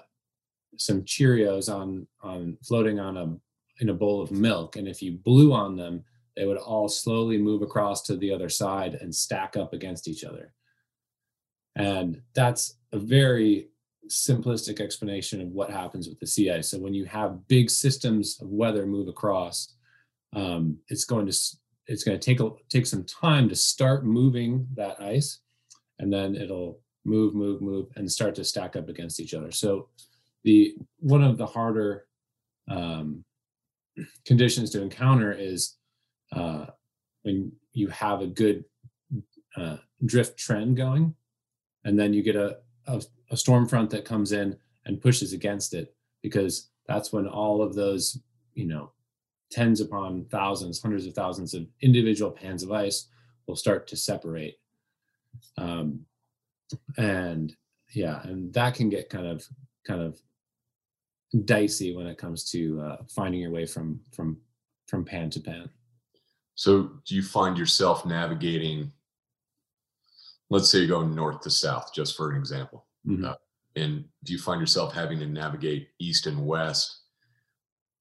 some 0.78 1.04
Cheerios 1.04 1.74
on 1.74 2.08
on 2.22 2.58
floating 2.64 3.00
on 3.00 3.18
a 3.18 3.36
in 3.82 3.90
a 3.90 3.94
bowl 3.94 4.22
of 4.22 4.32
milk, 4.32 4.76
and 4.76 4.88
if 4.88 5.02
you 5.02 5.14
blew 5.14 5.54
on 5.54 5.76
them, 5.76 6.04
they 6.36 6.46
would 6.46 6.58
all 6.58 6.88
slowly 6.88 7.38
move 7.38 7.62
across 7.62 8.02
to 8.04 8.16
the 8.16 8.32
other 8.32 8.50
side 8.50 8.96
and 8.96 9.14
stack 9.14 9.56
up 9.56 9.74
against 9.74 10.08
each 10.08 10.24
other. 10.24 10.54
And 11.76 12.22
that's 12.34 12.78
a 12.92 13.00
very 13.00 13.70
simplistic 14.10 14.80
explanation 14.80 15.42
of 15.42 15.48
what 15.50 15.72
happens 15.72 16.08
with 16.08 16.20
the 16.20 16.28
sea 16.28 16.52
ice. 16.52 16.70
So 16.70 16.80
when 16.80 16.94
you 16.94 17.06
have 17.06 17.48
big 17.48 17.70
systems 17.70 18.40
of 18.42 18.50
weather 18.50 18.86
move 18.86 19.08
across, 19.08 19.76
um, 20.36 20.78
it's 20.88 21.06
going 21.06 21.28
to 21.28 21.38
it's 21.88 22.04
going 22.04 22.18
to 22.18 22.26
take 22.26 22.40
a, 22.40 22.50
take 22.70 22.86
some 22.86 23.04
time 23.04 23.50
to 23.50 23.56
start 23.56 24.06
moving 24.06 24.68
that 24.76 25.02
ice, 25.02 25.40
and 26.00 26.12
then 26.12 26.36
it'll 26.36 26.80
move, 27.06 27.36
move, 27.36 27.62
move, 27.62 27.88
and 27.96 28.10
start 28.10 28.36
to 28.36 28.44
stack 28.44 28.76
up 28.76 28.88
against 28.88 29.20
each 29.20 29.34
other. 29.34 29.52
So 29.52 29.90
the 30.44 30.76
one 31.00 31.24
of 31.24 31.38
the 31.38 31.46
harder 31.46 32.06
um, 32.70 33.24
conditions 34.26 34.70
to 34.72 34.82
encounter 34.82 35.32
is 35.34 35.76
uh, 36.36 36.66
when 37.24 37.52
you 37.74 37.88
have 37.88 38.22
a 38.22 38.28
good 38.28 38.66
uh, 39.56 39.78
drift 40.06 40.38
trend 40.38 40.78
going, 40.78 41.16
and 41.86 41.98
then 42.00 42.14
you 42.14 42.24
get 42.24 42.36
a, 42.36 42.58
a, 42.88 43.02
a 43.32 43.38
storm 43.38 43.68
front 43.68 43.90
that 43.92 44.06
comes 44.06 44.32
in 44.32 44.58
and 44.86 45.02
pushes 45.02 45.34
against 45.34 45.74
it, 45.74 45.96
because 46.22 46.70
that's 46.88 47.14
when 47.14 47.28
all 47.28 47.62
of 47.62 47.76
those, 47.76 48.20
you 48.54 48.66
know, 48.66 48.92
tens 49.52 49.80
upon 49.82 50.26
thousands, 50.26 50.82
hundreds 50.82 51.06
of 51.06 51.14
thousands 51.14 51.54
of 51.54 51.68
individual 51.82 52.32
pans 52.32 52.64
of 52.64 52.72
ice 52.72 53.08
will 53.48 53.56
start 53.56 53.88
to 53.88 53.96
separate. 53.96 54.58
Um, 55.58 56.06
and 56.98 57.56
yeah, 57.94 58.22
and 58.24 58.54
that 58.54 58.76
can 58.76 58.90
get 58.90 59.10
kind 59.10 59.28
of 59.28 59.48
kind 59.86 60.02
of 60.02 60.20
dicey 61.46 61.96
when 61.96 62.08
it 62.08 62.18
comes 62.18 62.50
to 62.52 62.82
uh, 62.82 62.98
finding 63.10 63.42
your 63.42 63.52
way 63.52 63.66
from 63.66 64.00
from 64.12 64.38
from 64.88 65.06
pan 65.06 65.30
to 65.32 65.40
pan. 65.40 65.70
So, 66.56 66.92
do 67.06 67.16
you 67.16 67.24
find 67.24 67.58
yourself 67.58 68.06
navigating? 68.06 68.92
Let's 70.50 70.70
say 70.70 70.80
you're 70.80 70.88
going 70.88 71.16
north 71.16 71.42
to 71.42 71.50
south, 71.50 71.94
just 71.94 72.16
for 72.16 72.32
an 72.32 72.38
example. 72.38 72.86
Mm-hmm. 73.08 73.26
Uh, 73.26 73.34
and 73.76 74.06
do 74.24 74.34
you 74.34 74.40
find 74.40 74.62
yourself 74.62 74.94
having 74.94 75.20
to 75.20 75.26
navigate 75.26 75.90
east 76.00 76.28
and 76.28 76.46
west 76.46 77.00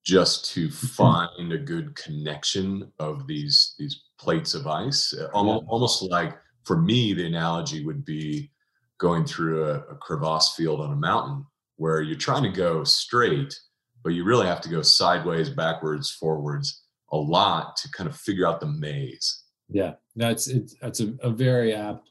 just 0.05 0.53
to 0.53 0.69
mm-hmm. 0.69 0.87
find 0.89 1.53
a 1.53 1.59
good 1.59 1.95
connection 1.97 2.93
of 2.99 3.27
these 3.27 3.75
these 3.79 4.03
plates 4.19 4.55
of 4.55 4.67
ice? 4.67 5.15
Almost, 5.33 5.65
almost 5.69 6.03
like 6.03 6.37
for 6.65 6.77
me, 6.77 7.15
the 7.15 7.27
analogy 7.27 7.85
would 7.85 8.05
be 8.05 8.51
going 8.99 9.25
through 9.25 9.65
a, 9.65 9.79
a 9.79 9.97
crevasse 9.97 10.55
field 10.55 10.81
on 10.81 10.93
a 10.93 10.97
mountain 10.97 11.45
where 11.77 12.03
you're 12.03 12.17
trying 12.17 12.43
to 12.45 12.51
go 12.51 12.85
straight, 12.85 13.59
but 14.05 14.11
you 14.11 14.25
really 14.25 14.47
have 14.47 14.61
to 14.61 14.69
go 14.69 14.83
sideways, 14.83 15.49
backwards, 15.49 16.11
forwards 16.11 16.82
a 17.13 17.17
lot 17.17 17.77
to 17.77 17.91
kind 17.91 18.09
of 18.09 18.17
figure 18.17 18.47
out 18.47 18.61
the 18.61 18.67
maze. 18.67 19.45
Yeah, 19.69 19.95
that's 20.17 20.49
it, 20.49 20.73
that's 20.81 21.01
a, 21.01 21.15
a 21.23 21.31
very 21.31 21.75
apt 21.75 22.11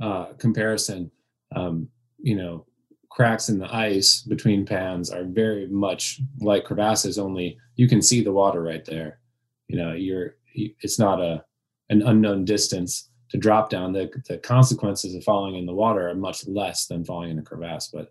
uh, 0.00 0.26
comparison. 0.38 1.10
Um, 1.54 1.88
you 2.18 2.36
know, 2.36 2.66
cracks 3.10 3.48
in 3.48 3.58
the 3.58 3.74
ice 3.74 4.22
between 4.22 4.64
pans 4.64 5.10
are 5.10 5.24
very 5.24 5.66
much 5.66 6.20
like 6.40 6.64
crevasses. 6.64 7.18
Only 7.18 7.58
you 7.76 7.88
can 7.88 8.02
see 8.02 8.22
the 8.22 8.32
water 8.32 8.62
right 8.62 8.84
there. 8.84 9.20
You 9.68 9.76
know, 9.76 9.92
you're 9.92 10.36
it's 10.54 10.98
not 10.98 11.20
a 11.20 11.44
an 11.88 12.02
unknown 12.02 12.44
distance 12.44 13.10
to 13.30 13.38
drop 13.38 13.70
down. 13.70 13.92
The 13.92 14.10
the 14.28 14.38
consequences 14.38 15.14
of 15.14 15.24
falling 15.24 15.56
in 15.56 15.66
the 15.66 15.74
water 15.74 16.08
are 16.08 16.14
much 16.14 16.46
less 16.46 16.86
than 16.86 17.04
falling 17.04 17.30
in 17.30 17.38
a 17.38 17.42
crevasse. 17.42 17.88
But 17.88 18.10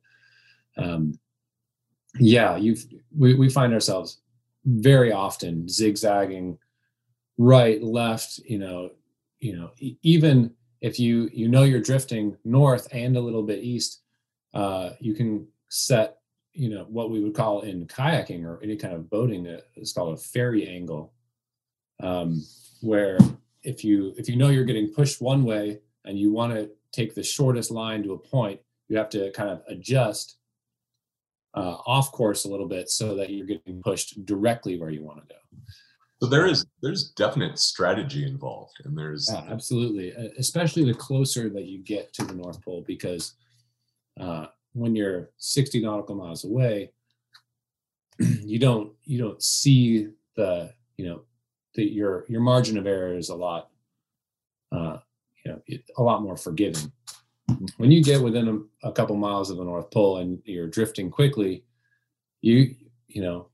um, 0.78 1.20
yeah, 2.20 2.56
you've 2.56 2.86
we, 3.18 3.34
we 3.36 3.50
find 3.50 3.74
ourselves 3.74 4.22
very 4.66 5.12
often 5.12 5.68
zigzagging 5.68 6.58
right 7.38 7.82
left 7.82 8.40
you 8.40 8.60
know 8.60 8.90
you 9.40 9.56
know 9.56 9.72
even 10.02 10.52
if 10.82 11.00
you 11.00 11.30
you 11.34 11.48
know 11.48 11.64
you're 11.64 11.82
drifting 11.82 12.36
north 12.44 12.88
and 12.92 13.16
a 13.16 13.22
little 13.22 13.44
bit 13.44 13.64
east 13.64 14.02
uh, 14.54 14.92
you 15.00 15.14
can 15.14 15.48
set 15.70 16.18
you 16.54 16.70
know 16.70 16.86
what 16.90 17.12
we 17.12 17.22
would 17.22 17.36
call 17.36 17.62
in 17.62 17.86
kayaking 17.88 18.44
or 18.44 18.60
any 18.62 18.76
kind 18.76 18.94
of 18.94 19.10
boating 19.10 19.46
it's 19.76 19.94
called 19.94 20.18
a 20.18 20.22
ferry 20.22 20.68
angle 20.68 21.14
um, 22.02 22.44
where 22.82 23.18
if 23.64 23.84
you 23.84 24.14
if 24.18 24.28
you 24.28 24.36
know 24.36 24.50
you're 24.50 24.64
getting 24.66 24.92
pushed 24.92 25.22
one 25.22 25.44
way 25.44 25.80
and 26.06 26.18
you 26.18 26.32
want 26.32 26.54
to 26.54 26.70
take 26.92 27.14
the 27.14 27.24
shortest 27.24 27.72
line 27.72 28.04
to 28.04 28.14
a 28.14 28.18
point 28.18 28.60
you 28.88 28.98
have 28.98 29.10
to 29.10 29.32
kind 29.32 29.50
of 29.50 29.62
adjust 29.68 30.39
uh, 31.54 31.78
off 31.86 32.12
course 32.12 32.46
a 32.46 32.50
little 32.50 32.68
bit 32.68 32.90
so 32.90 33.16
that 33.16 33.30
you're 33.30 33.46
getting 33.46 33.82
pushed 33.82 34.26
directly 34.26 34.80
where 34.80 34.90
you 34.90 35.04
want 35.04 35.20
to 35.28 35.34
go. 35.34 35.40
So 36.22 36.28
there 36.28 36.46
is 36.46 36.66
there's 36.82 37.12
definite 37.12 37.58
strategy 37.58 38.26
involved, 38.26 38.82
and 38.84 38.98
there's 38.98 39.30
yeah, 39.32 39.46
absolutely, 39.50 40.12
especially 40.38 40.84
the 40.84 40.94
closer 40.94 41.50
that 41.50 41.66
you 41.66 41.80
get 41.80 42.14
to 42.14 42.26
the 42.26 42.34
North 42.34 42.62
Pole, 42.62 42.84
because 42.86 43.36
uh, 44.20 44.48
when 44.74 44.96
you're 44.96 45.30
60 45.38 45.82
nautical 45.82 46.16
miles 46.16 46.44
away, 46.44 46.92
you 48.20 48.60
don't 48.60 48.92
you 49.06 49.18
don't 49.18 49.42
see 49.42 50.10
the 50.36 50.74
you 50.98 51.06
know 51.06 51.22
that 51.76 51.94
your 51.94 52.26
your 52.28 52.42
margin 52.42 52.78
of 52.78 52.86
error 52.86 53.16
is 53.16 53.30
a 53.30 53.36
lot 53.36 53.70
uh, 54.74 54.98
you 55.46 55.52
know 55.52 55.62
a 55.98 56.04
lot 56.04 56.22
more 56.22 56.36
forgiving 56.36 56.92
when 57.78 57.92
you 57.92 58.04
get 58.04 58.22
within 58.22 58.68
a, 58.84 58.88
a, 58.88 58.92
couple 58.92 59.16
miles 59.16 59.50
of 59.50 59.58
the 59.58 59.64
North 59.64 59.92
Pole 59.92 60.18
and 60.18 60.42
you're 60.46 60.68
drifting 60.68 61.10
quickly, 61.10 61.64
you 62.42 62.76
you 63.08 63.22
know 63.22 63.48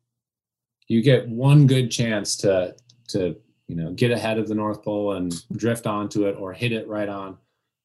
you 0.88 1.02
get 1.02 1.28
one 1.28 1.68
good 1.68 1.90
chance 1.90 2.36
to 2.38 2.76
to 3.10 3.36
you 3.68 3.76
know 3.76 3.92
get 3.92 4.12
ahead 4.12 4.38
of 4.38 4.48
the 4.48 4.56
North 4.56 4.84
Pole 4.84 5.14
and 5.14 5.34
drift 5.58 5.88
onto 5.88 6.28
it 6.28 6.34
or 6.34 6.54
hit 6.54 6.72
it 6.72 6.88
right 6.88 7.10
on, 7.10 7.38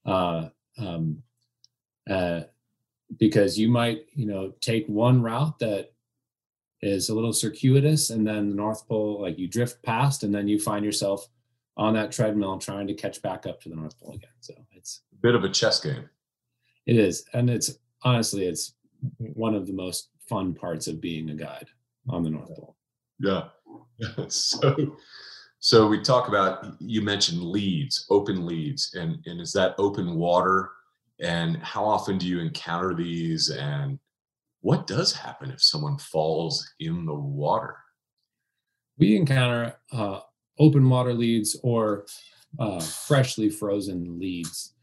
uh, 0.06 0.48
um, 0.78 1.22
uh, 2.08 2.42
because 3.18 3.58
you 3.58 3.68
might 3.68 4.06
you 4.12 4.26
know 4.26 4.52
take 4.60 4.86
one 4.86 5.22
route 5.22 5.58
that 5.58 5.92
is 6.82 7.08
a 7.08 7.14
little 7.14 7.32
circuitous 7.32 8.10
and 8.10 8.26
then 8.26 8.48
the 8.48 8.54
North 8.54 8.88
Pole 8.88 9.20
like 9.20 9.38
you 9.38 9.46
drift 9.46 9.82
past 9.82 10.22
and 10.22 10.34
then 10.34 10.48
you 10.48 10.58
find 10.58 10.84
yourself 10.84 11.28
on 11.76 11.94
that 11.94 12.12
treadmill 12.12 12.58
trying 12.58 12.86
to 12.86 12.94
catch 12.94 13.22
back 13.22 13.46
up 13.46 13.60
to 13.62 13.68
the 13.68 13.76
North 13.76 13.98
Pole 13.98 14.14
again. 14.14 14.30
So 14.40 14.54
it's 14.72 15.02
a 15.12 15.16
bit 15.16 15.34
of 15.34 15.44
a 15.44 15.48
chess 15.48 15.80
game. 15.80 16.08
It 16.86 16.96
is, 16.96 17.24
and 17.32 17.48
it's 17.48 17.78
honestly 18.02 18.46
it's 18.46 18.74
one 19.18 19.54
of 19.54 19.66
the 19.66 19.72
most 19.72 20.10
fun 20.28 20.54
parts 20.54 20.86
of 20.86 21.00
being 21.00 21.30
a 21.30 21.34
guide 21.34 21.68
on 22.08 22.22
the 22.22 22.30
North 22.30 22.54
Pole. 22.54 22.76
Yeah. 23.18 23.44
so 24.28 24.96
so 25.58 25.86
we 25.86 26.00
talk 26.00 26.28
about 26.28 26.76
you 26.80 27.02
mentioned 27.02 27.42
leads, 27.42 28.06
open 28.10 28.46
leads, 28.46 28.94
and 28.94 29.18
and 29.26 29.40
is 29.40 29.52
that 29.52 29.74
open 29.78 30.16
water? 30.16 30.70
And 31.20 31.58
how 31.58 31.84
often 31.84 32.16
do 32.16 32.26
you 32.26 32.40
encounter 32.40 32.94
these? 32.94 33.50
And 33.50 33.98
what 34.62 34.86
does 34.86 35.12
happen 35.12 35.50
if 35.50 35.62
someone 35.62 35.98
falls 35.98 36.66
in 36.80 37.04
the 37.04 37.14
water? 37.14 37.76
We 38.96 39.16
encounter 39.16 39.76
uh, 39.92 40.20
open 40.60 40.88
water 40.88 41.12
leads 41.12 41.58
or 41.64 42.06
uh, 42.60 42.80
freshly 42.80 43.48
frozen 43.48 44.18
leads 44.20 44.74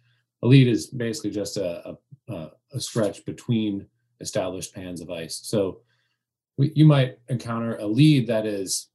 a 0.44 0.48
lead 0.48 0.68
is 0.68 0.88
basically 0.88 1.32
just 1.32 1.58
a, 1.58 1.98
a, 2.28 2.50
a 2.74 2.80
stretch 2.80 3.26
between 3.26 3.88
established 4.20 4.74
pans 4.74 5.02
of 5.02 5.10
ice. 5.10 5.40
So 5.44 5.82
we, 6.58 6.72
you 6.76 6.86
might 6.86 7.20
encounter 7.30 7.78
a 7.78 7.86
lead 7.86 8.28
that 8.28 8.46
is, 8.46 8.90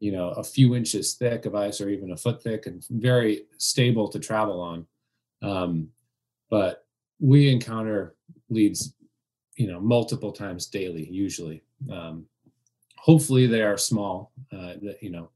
you 0.00 0.12
know, 0.12 0.30
a 0.30 0.44
few 0.44 0.74
inches 0.74 1.14
thick 1.14 1.46
of 1.46 1.54
ice 1.54 1.80
or 1.80 1.88
even 1.88 2.12
a 2.12 2.16
foot 2.16 2.42
thick 2.42 2.66
and 2.66 2.84
very 2.90 3.42
stable 3.56 4.08
to 4.08 4.18
travel 4.18 4.60
on. 4.60 4.86
Um, 5.42 5.88
but 6.50 6.84
we 7.18 7.50
encounter 7.50 8.14
leads, 8.50 8.94
you 9.56 9.66
know, 9.66 9.80
multiple 9.80 10.32
times 10.32 10.66
daily, 10.66 11.08
usually. 11.10 11.62
Um, 11.90 12.26
hopefully 12.96 13.46
they 13.46 13.62
are 13.62 13.78
small, 13.78 14.32
uh, 14.52 14.74
you 15.00 15.10
know, 15.10 15.30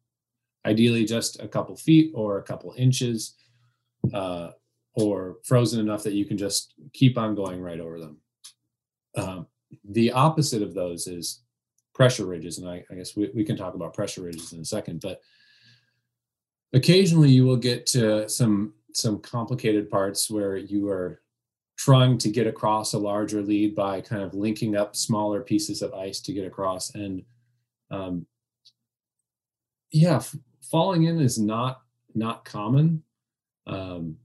ideally 0.66 1.04
just 1.04 1.40
a 1.42 1.48
couple 1.48 1.76
feet 1.76 2.12
or 2.14 2.38
a 2.38 2.42
couple 2.42 2.74
inches. 2.76 3.34
Uh, 4.12 4.50
or 4.94 5.38
frozen 5.44 5.80
enough 5.80 6.02
that 6.02 6.14
you 6.14 6.24
can 6.24 6.36
just 6.36 6.74
keep 6.92 7.16
on 7.16 7.34
going 7.34 7.60
right 7.60 7.80
over 7.80 7.98
them. 7.98 8.16
Um, 9.16 9.46
the 9.88 10.12
opposite 10.12 10.62
of 10.62 10.74
those 10.74 11.06
is 11.06 11.42
pressure 11.94 12.26
ridges, 12.26 12.58
and 12.58 12.68
I, 12.68 12.84
I 12.90 12.94
guess 12.94 13.16
we, 13.16 13.30
we 13.34 13.44
can 13.44 13.56
talk 13.56 13.74
about 13.74 13.94
pressure 13.94 14.22
ridges 14.22 14.52
in 14.52 14.60
a 14.60 14.64
second. 14.64 15.00
But 15.00 15.20
occasionally, 16.72 17.30
you 17.30 17.44
will 17.44 17.56
get 17.56 17.86
to 17.86 18.28
some 18.28 18.74
some 18.92 19.20
complicated 19.20 19.88
parts 19.88 20.28
where 20.30 20.56
you 20.56 20.88
are 20.88 21.22
trying 21.76 22.18
to 22.18 22.28
get 22.28 22.46
across 22.46 22.92
a 22.92 22.98
larger 22.98 23.40
lead 23.40 23.74
by 23.74 24.00
kind 24.00 24.22
of 24.22 24.34
linking 24.34 24.76
up 24.76 24.96
smaller 24.96 25.40
pieces 25.40 25.82
of 25.82 25.94
ice 25.94 26.20
to 26.20 26.32
get 26.32 26.46
across, 26.46 26.94
and 26.94 27.22
um, 27.90 28.26
yeah, 29.92 30.20
falling 30.70 31.04
in 31.04 31.20
is 31.20 31.38
not 31.38 31.82
not 32.14 32.44
common. 32.44 33.02
Um, 33.66 34.16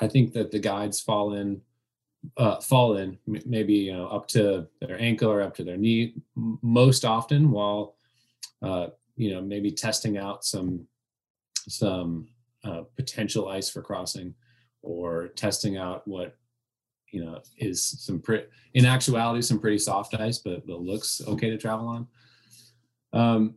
I 0.00 0.08
think 0.08 0.32
that 0.32 0.50
the 0.50 0.58
guides 0.58 1.00
fall 1.00 1.34
in 1.34 1.60
uh, 2.36 2.60
fall 2.60 2.96
in 2.96 3.18
maybe 3.26 3.74
you 3.74 3.92
know 3.92 4.06
up 4.08 4.26
to 4.28 4.66
their 4.80 5.00
ankle 5.00 5.30
or 5.30 5.42
up 5.42 5.54
to 5.56 5.64
their 5.64 5.76
knee 5.76 6.14
most 6.34 7.04
often 7.04 7.50
while 7.50 7.96
uh, 8.62 8.88
you 9.16 9.32
know 9.32 9.40
maybe 9.40 9.70
testing 9.70 10.16
out 10.16 10.44
some 10.44 10.86
some 11.68 12.26
uh, 12.64 12.82
potential 12.96 13.48
ice 13.48 13.68
for 13.68 13.82
crossing 13.82 14.34
or 14.82 15.28
testing 15.28 15.76
out 15.76 16.06
what 16.06 16.36
you 17.10 17.24
know 17.24 17.40
is 17.58 17.82
some 17.82 18.20
pretty 18.20 18.46
in 18.74 18.84
actuality 18.84 19.40
some 19.42 19.60
pretty 19.60 19.78
soft 19.78 20.14
ice 20.14 20.38
but 20.38 20.66
but 20.66 20.80
looks 20.80 21.20
okay 21.28 21.50
to 21.50 21.58
travel 21.58 21.86
on 21.88 22.06
um, 23.12 23.54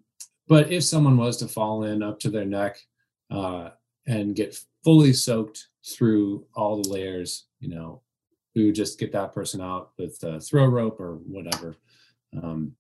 but 0.48 0.72
if 0.72 0.84
someone 0.84 1.18
was 1.18 1.38
to 1.38 1.48
fall 1.48 1.84
in 1.84 2.02
up 2.02 2.20
to 2.20 2.30
their 2.30 2.46
neck 2.46 2.78
uh, 3.32 3.70
and 4.06 4.36
get 4.36 4.58
fully 4.84 5.14
soaked 5.14 5.68
through 5.86 6.46
all 6.56 6.82
the 6.82 6.90
layers 6.90 7.46
you 7.60 7.70
know 7.70 8.02
we 8.58 8.66
would 8.66 8.76
just 8.76 9.00
get 9.00 9.12
that 9.12 9.34
person 9.34 9.62
out 9.62 9.92
with 10.00 10.18
a 10.24 10.42
throw 10.42 10.66
rope 10.66 11.00
or 11.00 11.18
whatever. 11.28 11.76
Um, 12.42 12.74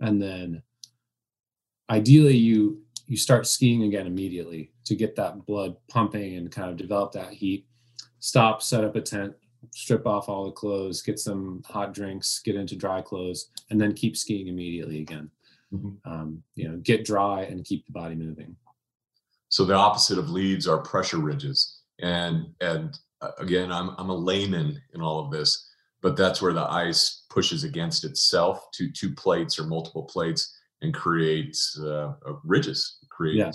and 0.00 0.20
then 0.20 0.62
ideally 1.88 2.36
you 2.36 2.82
you 3.06 3.16
start 3.16 3.46
skiing 3.46 3.84
again 3.84 4.06
immediately 4.06 4.72
to 4.84 4.96
get 4.96 5.14
that 5.16 5.46
blood 5.46 5.76
pumping 5.88 6.36
and 6.36 6.50
kind 6.50 6.70
of 6.70 6.76
develop 6.76 7.12
that 7.12 7.32
heat. 7.32 7.66
Stop 8.18 8.62
set 8.62 8.82
up 8.82 8.96
a 8.96 9.00
tent 9.00 9.34
strip 9.70 10.08
off 10.08 10.28
all 10.28 10.46
the 10.46 10.50
clothes 10.50 11.02
get 11.02 11.20
some 11.20 11.62
hot 11.64 11.94
drinks 11.94 12.40
get 12.44 12.56
into 12.56 12.74
dry 12.74 13.00
clothes 13.00 13.50
and 13.70 13.80
then 13.80 13.92
keep 13.92 14.16
skiing 14.16 14.48
immediately 14.48 15.00
again 15.00 15.30
mm-hmm. 15.72 16.10
um, 16.10 16.42
you 16.54 16.68
know 16.68 16.76
get 16.78 17.04
dry 17.04 17.42
and 17.42 17.64
keep 17.64 17.86
the 17.86 17.92
body 17.92 18.14
moving. 18.14 18.56
So 19.48 19.64
the 19.64 19.74
opposite 19.74 20.18
of 20.18 20.30
leads 20.30 20.66
are 20.66 20.78
pressure 20.78 21.18
ridges. 21.18 21.80
And 22.00 22.46
and 22.60 22.98
uh, 23.20 23.30
again 23.38 23.70
i'm, 23.70 23.94
I'm 23.98 24.10
a 24.10 24.16
layman 24.16 24.82
in 24.94 25.00
all 25.00 25.20
of 25.20 25.30
this 25.30 25.68
but 26.00 26.16
that's 26.16 26.42
where 26.42 26.52
the 26.52 26.68
ice 26.68 27.22
pushes 27.30 27.62
against 27.62 28.04
itself 28.04 28.68
to 28.72 28.90
two 28.90 29.14
plates 29.14 29.60
or 29.60 29.64
multiple 29.64 30.02
plates 30.02 30.58
and 30.80 30.92
creates 30.92 31.78
uh, 31.78 32.14
ridges 32.42 32.98
create 33.10 33.36
yeah. 33.36 33.52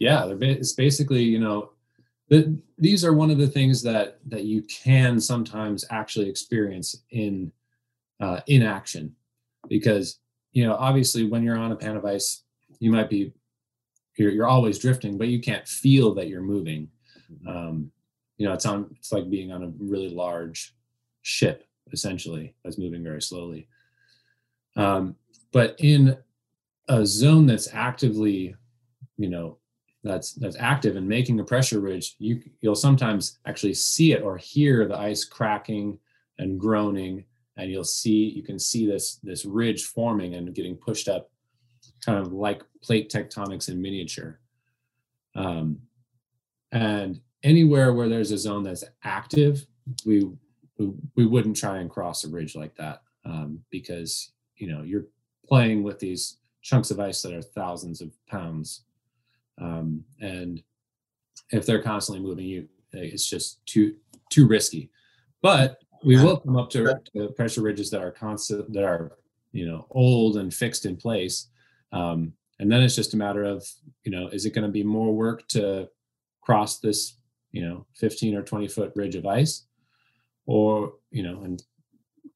Yeah 0.00 0.34
it's 0.40 0.72
basically 0.72 1.22
you 1.22 1.38
know 1.38 1.70
the, 2.30 2.56
these 2.78 3.04
are 3.04 3.12
one 3.12 3.30
of 3.30 3.38
the 3.38 3.46
things 3.46 3.82
that 3.82 4.18
that 4.28 4.44
you 4.44 4.62
can 4.62 5.20
sometimes 5.20 5.84
actually 5.90 6.28
experience 6.28 6.96
in 7.10 7.52
uh, 8.20 8.40
in 8.46 8.62
action. 8.62 9.14
Because 9.68 10.20
you 10.52 10.64
know 10.64 10.74
obviously 10.74 11.26
when 11.26 11.42
you're 11.42 11.56
on 11.56 11.72
a 11.72 11.76
pan 11.76 11.96
of 11.96 12.04
ice 12.04 12.42
you 12.78 12.90
might 12.90 13.10
be 13.10 13.32
you're, 14.16 14.30
you're 14.30 14.46
always 14.46 14.78
drifting 14.78 15.16
but 15.16 15.28
you 15.28 15.40
can't 15.40 15.66
feel 15.66 16.14
that 16.14 16.28
you're 16.28 16.42
moving 16.42 16.88
mm-hmm. 17.32 17.48
um, 17.48 17.90
you 18.36 18.46
know 18.46 18.52
it's 18.52 18.66
on 18.66 18.86
it's 18.96 19.12
like 19.12 19.28
being 19.30 19.52
on 19.52 19.62
a 19.62 19.72
really 19.78 20.10
large 20.10 20.74
ship 21.22 21.66
essentially 21.92 22.54
that's 22.64 22.78
moving 22.78 23.02
very 23.02 23.22
slowly 23.22 23.68
um, 24.76 25.16
but 25.52 25.74
in 25.78 26.16
a 26.88 27.04
zone 27.04 27.46
that's 27.46 27.68
actively 27.72 28.54
you 29.16 29.28
know 29.28 29.56
that's 30.02 30.32
that's 30.34 30.56
active 30.58 30.96
and 30.96 31.06
making 31.06 31.38
a 31.40 31.44
pressure 31.44 31.80
ridge 31.80 32.16
you 32.18 32.42
you'll 32.62 32.74
sometimes 32.74 33.38
actually 33.46 33.74
see 33.74 34.12
it 34.12 34.22
or 34.22 34.36
hear 34.36 34.86
the 34.86 34.98
ice 34.98 35.24
cracking 35.24 35.98
and 36.38 36.58
groaning 36.58 37.24
and 37.56 37.70
you'll 37.70 37.84
see 37.84 38.32
you 38.34 38.42
can 38.42 38.58
see 38.58 38.86
this 38.86 39.16
this 39.22 39.44
ridge 39.44 39.84
forming 39.84 40.34
and 40.34 40.54
getting 40.54 40.76
pushed 40.76 41.08
up 41.08 41.30
kind 42.04 42.18
of 42.18 42.32
like 42.32 42.62
plate 42.82 43.10
tectonics 43.10 43.68
in 43.68 43.80
miniature. 43.80 44.40
Um, 45.34 45.78
and 46.72 47.20
anywhere 47.42 47.92
where 47.92 48.08
there's 48.08 48.32
a 48.32 48.38
zone 48.38 48.62
that's 48.62 48.84
active 49.04 49.66
we 50.04 50.28
we, 51.16 51.26
wouldn't 51.26 51.56
try 51.56 51.78
and 51.78 51.90
cross 51.90 52.24
a 52.24 52.28
ridge 52.28 52.54
like 52.54 52.74
that 52.76 53.02
um, 53.24 53.60
because 53.70 54.32
you 54.56 54.66
know 54.66 54.82
you're 54.82 55.06
playing 55.46 55.82
with 55.82 55.98
these 55.98 56.38
chunks 56.62 56.90
of 56.90 57.00
ice 57.00 57.22
that 57.22 57.34
are 57.34 57.42
thousands 57.42 58.00
of 58.00 58.12
pounds. 58.26 58.84
Um, 59.60 60.04
and 60.20 60.62
if 61.50 61.66
they're 61.66 61.82
constantly 61.82 62.24
moving 62.24 62.46
you 62.46 62.68
it's 62.92 63.28
just 63.28 63.64
too 63.66 63.94
too 64.30 64.46
risky. 64.46 64.90
But 65.42 65.78
we 66.04 66.16
will 66.16 66.38
come 66.38 66.56
up 66.56 66.70
to, 66.70 66.98
to 67.14 67.28
pressure 67.30 67.62
ridges 67.62 67.90
that 67.90 68.02
are 68.02 68.10
constant 68.10 68.72
that 68.72 68.84
are 68.84 69.12
you 69.52 69.66
know 69.66 69.86
old 69.90 70.36
and 70.36 70.52
fixed 70.52 70.86
in 70.86 70.96
place. 70.96 71.48
Um, 71.92 72.32
and 72.58 72.70
then 72.70 72.82
it's 72.82 72.96
just 72.96 73.14
a 73.14 73.16
matter 73.16 73.44
of 73.44 73.66
you 74.04 74.12
know 74.12 74.28
is 74.28 74.46
it 74.46 74.54
going 74.54 74.66
to 74.66 74.72
be 74.72 74.84
more 74.84 75.14
work 75.14 75.46
to 75.48 75.88
cross 76.40 76.78
this 76.78 77.16
you 77.52 77.62
know 77.62 77.86
15 77.96 78.34
or 78.36 78.42
20 78.42 78.68
foot 78.68 78.92
ridge 78.94 79.14
of 79.14 79.26
ice? 79.26 79.66
Or 80.46 80.94
you 81.10 81.22
know 81.22 81.42
and 81.42 81.62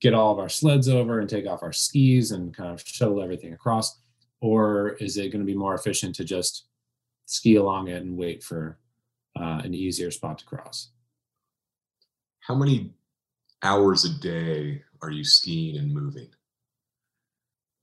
get 0.00 0.14
all 0.14 0.32
of 0.32 0.38
our 0.38 0.48
sleds 0.48 0.88
over 0.88 1.20
and 1.20 1.28
take 1.28 1.46
off 1.46 1.62
our 1.62 1.72
skis 1.72 2.32
and 2.32 2.54
kind 2.54 2.70
of 2.70 2.86
shuttle 2.86 3.22
everything 3.22 3.52
across? 3.52 4.00
Or 4.40 4.90
is 4.94 5.16
it 5.16 5.30
going 5.30 5.40
to 5.40 5.50
be 5.50 5.56
more 5.56 5.74
efficient 5.74 6.14
to 6.16 6.24
just 6.24 6.66
ski 7.26 7.56
along 7.56 7.88
it 7.88 8.02
and 8.02 8.16
wait 8.16 8.42
for 8.42 8.78
uh, 9.38 9.60
an 9.64 9.74
easier 9.74 10.10
spot 10.10 10.38
to 10.38 10.44
cross. 10.44 10.90
How 12.40 12.54
many 12.54 12.92
hours 13.64 14.04
a 14.04 14.20
day 14.20 14.82
are 15.02 15.10
you 15.10 15.24
skiing 15.24 15.76
and 15.76 15.92
moving? 15.92 16.28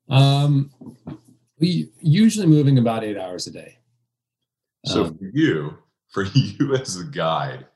Um, 0.10 0.72
we 1.60 1.92
usually 2.00 2.48
moving 2.48 2.78
about 2.78 3.04
eight 3.04 3.18
hours 3.18 3.48
a 3.48 3.52
day. 3.52 3.78
So 4.86 5.06
um, 5.06 5.18
for 5.18 5.30
you, 5.34 5.78
for 6.10 6.24
you 6.34 6.76
as 6.76 6.98
a 6.98 7.06
guide, 7.06 7.68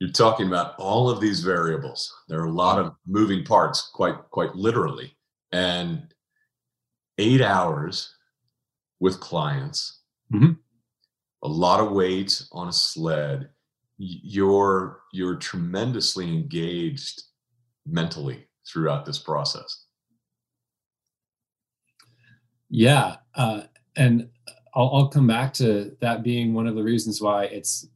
you're 0.00 0.10
talking 0.10 0.46
about 0.46 0.74
all 0.78 1.08
of 1.08 1.20
these 1.20 1.40
variables. 1.40 2.12
There 2.28 2.40
are 2.40 2.46
a 2.46 2.52
lot 2.52 2.78
of 2.78 2.94
moving 3.06 3.44
parts, 3.44 3.90
quite 3.94 4.16
quite 4.30 4.54
literally, 4.54 5.16
and 5.52 6.12
eight 7.18 7.40
hours 7.40 8.12
with 9.00 9.20
clients 9.20 10.00
Mm-hmm. 10.34 10.52
A 11.42 11.48
lot 11.48 11.80
of 11.80 11.92
weight 11.92 12.42
on 12.52 12.68
a 12.68 12.72
sled. 12.72 13.50
You're 13.98 15.00
you're 15.12 15.36
tremendously 15.36 16.28
engaged 16.28 17.22
mentally 17.86 18.46
throughout 18.66 19.06
this 19.06 19.18
process. 19.18 19.84
Yeah, 22.70 23.16
uh, 23.36 23.62
and 23.96 24.28
I'll, 24.74 24.90
I'll 24.92 25.08
come 25.08 25.26
back 25.26 25.52
to 25.54 25.96
that 26.00 26.22
being 26.22 26.54
one 26.54 26.66
of 26.66 26.74
the 26.74 26.82
reasons 26.82 27.20
why 27.20 27.44
it's 27.44 27.86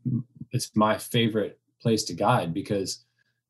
it's 0.53 0.71
my 0.77 0.97
favorite 0.97 1.59
place 1.83 2.05
to 2.05 2.15
guide 2.15 2.55
because 2.55 3.05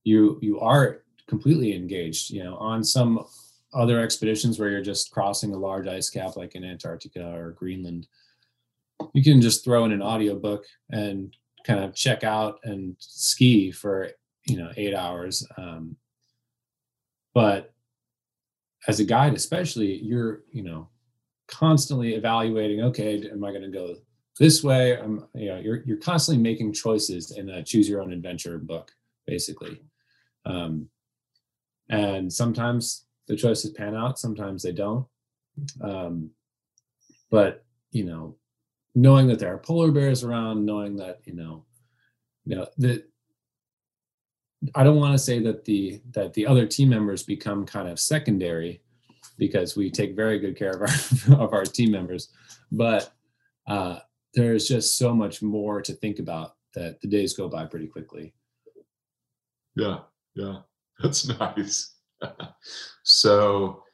you 0.04 0.38
you 0.40 0.58
are 0.60 1.02
completely 1.26 1.74
engaged. 1.74 2.30
You 2.30 2.44
know, 2.44 2.56
on 2.56 2.82
some 2.82 3.26
other 3.74 4.00
expeditions 4.00 4.58
where 4.58 4.70
you're 4.70 4.80
just 4.80 5.10
crossing 5.10 5.52
a 5.52 5.58
large 5.58 5.86
ice 5.86 6.08
cap 6.08 6.36
like 6.36 6.54
in 6.54 6.64
Antarctica 6.64 7.34
or 7.36 7.52
Greenland, 7.52 8.06
you 9.12 9.22
can 9.22 9.42
just 9.42 9.64
throw 9.64 9.84
in 9.84 9.92
an 9.92 10.02
audiobook 10.02 10.64
and 10.90 11.36
kind 11.64 11.84
of 11.84 11.94
check 11.94 12.24
out 12.24 12.58
and 12.64 12.96
ski 12.98 13.70
for 13.70 14.10
you 14.46 14.56
know 14.56 14.70
eight 14.76 14.94
hours 14.94 15.46
um, 15.56 15.96
but 17.34 17.72
as 18.86 19.00
a 19.00 19.04
guide 19.04 19.34
especially 19.34 20.00
you're 20.02 20.42
you 20.52 20.62
know 20.62 20.88
constantly 21.46 22.14
evaluating 22.14 22.82
okay 22.82 23.22
am 23.30 23.44
i 23.44 23.50
going 23.50 23.62
to 23.62 23.68
go 23.68 23.96
this 24.38 24.62
way? 24.62 24.96
I'm 24.96 25.26
you 25.34 25.48
know 25.48 25.58
you're, 25.58 25.82
you're 25.84 25.98
constantly 25.98 26.42
making 26.42 26.72
choices 26.72 27.32
in 27.36 27.48
a 27.50 27.62
choose 27.62 27.88
your 27.88 28.00
own 28.00 28.12
adventure 28.12 28.58
book 28.58 28.92
basically. 29.26 29.82
Um, 30.46 30.88
and 31.90 32.32
sometimes 32.32 33.04
the 33.26 33.36
choices 33.36 33.72
pan 33.72 33.94
out 33.94 34.18
sometimes 34.18 34.62
they 34.62 34.72
don't. 34.72 35.06
Um, 35.82 36.30
but 37.30 37.64
you 37.90 38.04
know 38.04 38.36
knowing 38.98 39.28
that 39.28 39.38
there 39.38 39.54
are 39.54 39.58
polar 39.58 39.92
bears 39.92 40.24
around, 40.24 40.66
knowing 40.66 40.96
that 40.96 41.20
you 41.24 41.34
know, 41.34 41.64
you 42.44 42.56
know 42.56 42.66
that 42.78 43.04
I 44.74 44.82
don't 44.82 44.96
want 44.96 45.12
to 45.12 45.18
say 45.18 45.38
that 45.40 45.64
the 45.64 46.00
that 46.10 46.34
the 46.34 46.46
other 46.46 46.66
team 46.66 46.88
members 46.88 47.22
become 47.22 47.64
kind 47.64 47.88
of 47.88 48.00
secondary 48.00 48.82
because 49.38 49.76
we 49.76 49.88
take 49.88 50.16
very 50.16 50.40
good 50.40 50.56
care 50.56 50.70
of 50.70 50.82
our 50.82 51.36
of 51.44 51.52
our 51.52 51.64
team 51.64 51.92
members, 51.92 52.30
but 52.72 53.12
uh, 53.68 54.00
there's 54.34 54.66
just 54.66 54.98
so 54.98 55.14
much 55.14 55.42
more 55.42 55.80
to 55.80 55.92
think 55.92 56.18
about 56.18 56.56
that 56.74 57.00
the 57.00 57.08
days 57.08 57.34
go 57.34 57.48
by 57.48 57.66
pretty 57.66 57.86
quickly. 57.86 58.34
Yeah, 59.76 60.00
yeah, 60.34 60.58
that's 60.98 61.28
nice. 61.38 61.94
so 63.04 63.84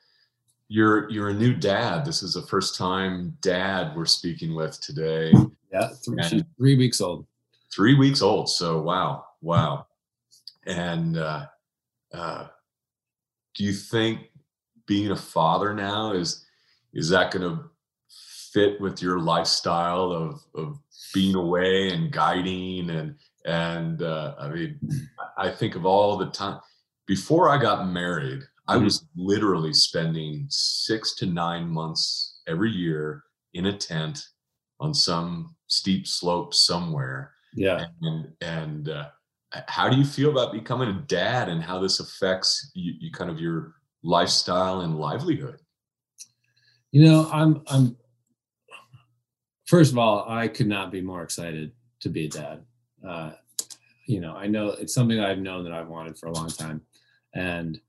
you're 0.68 1.10
you're 1.10 1.28
a 1.28 1.34
new 1.34 1.54
dad. 1.54 2.04
This 2.04 2.22
is 2.22 2.34
the 2.34 2.42
first 2.42 2.76
time 2.76 3.36
dad 3.40 3.94
we're 3.94 4.06
speaking 4.06 4.54
with 4.54 4.80
today. 4.80 5.32
Yeah, 5.72 5.88
three, 6.04 6.44
three 6.56 6.76
weeks 6.76 7.00
old. 7.00 7.26
Three 7.72 7.94
weeks 7.94 8.22
old. 8.22 8.48
So 8.48 8.80
wow, 8.80 9.24
wow. 9.40 9.86
And 10.66 11.18
uh, 11.18 11.46
uh, 12.12 12.46
do 13.54 13.64
you 13.64 13.72
think 13.72 14.30
being 14.86 15.10
a 15.10 15.16
father 15.16 15.74
now 15.74 16.12
is 16.12 16.46
is 16.92 17.08
that 17.10 17.30
going 17.30 17.42
to 17.42 17.64
fit 18.52 18.80
with 18.80 19.02
your 19.02 19.18
lifestyle 19.18 20.12
of 20.12 20.40
of 20.54 20.78
being 21.12 21.34
away 21.34 21.90
and 21.90 22.10
guiding 22.10 22.90
and 22.90 23.16
and 23.44 24.02
uh, 24.02 24.34
I 24.38 24.48
mean 24.48 24.78
I 25.36 25.50
think 25.50 25.74
of 25.74 25.84
all 25.84 26.16
the 26.16 26.26
time 26.26 26.60
before 27.06 27.48
I 27.48 27.60
got 27.60 27.88
married 27.88 28.42
I 28.66 28.76
mm-hmm. 28.76 28.84
was 28.84 29.06
literally 29.16 29.72
spending 29.72 30.46
six 30.48 31.14
to 31.16 31.26
nine 31.26 31.68
months 31.68 32.40
every 32.46 32.70
year 32.70 33.22
in 33.52 33.66
a 33.66 33.76
tent 33.76 34.24
on 34.80 34.94
some 34.94 35.54
steep 35.66 36.06
slope 36.06 36.54
somewhere. 36.54 37.32
Yeah. 37.54 37.86
And 38.02 38.32
and 38.40 38.88
uh, 38.88 39.08
how 39.68 39.88
do 39.88 39.96
you 39.96 40.04
feel 40.04 40.30
about 40.30 40.52
becoming 40.52 40.88
a 40.88 41.00
dad 41.02 41.48
and 41.48 41.62
how 41.62 41.78
this 41.78 42.00
affects 42.00 42.70
you, 42.74 42.94
you 42.98 43.12
kind 43.12 43.30
of 43.30 43.40
your 43.40 43.74
lifestyle 44.02 44.80
and 44.80 44.98
livelihood? 44.98 45.60
You 46.90 47.04
know 47.04 47.28
i'm 47.32 47.62
i'm 47.66 47.96
first 49.66 49.90
of 49.90 49.98
all 49.98 50.26
i 50.28 50.46
could 50.46 50.68
not 50.68 50.92
be 50.92 51.00
more 51.00 51.24
excited 51.24 51.72
to 52.00 52.08
be 52.08 52.26
a 52.26 52.28
dad. 52.28 52.62
Uh, 53.04 53.32
you 54.06 54.20
know 54.20 54.34
i 54.36 54.46
know 54.46 54.68
it's 54.68 54.94
something 54.94 55.18
i've 55.18 55.38
known 55.38 55.64
that 55.64 55.72
i've 55.72 55.88
wanted 55.88 56.16
for 56.16 56.26
a 56.28 56.32
long 56.32 56.48
time. 56.48 56.80
And 57.34 57.80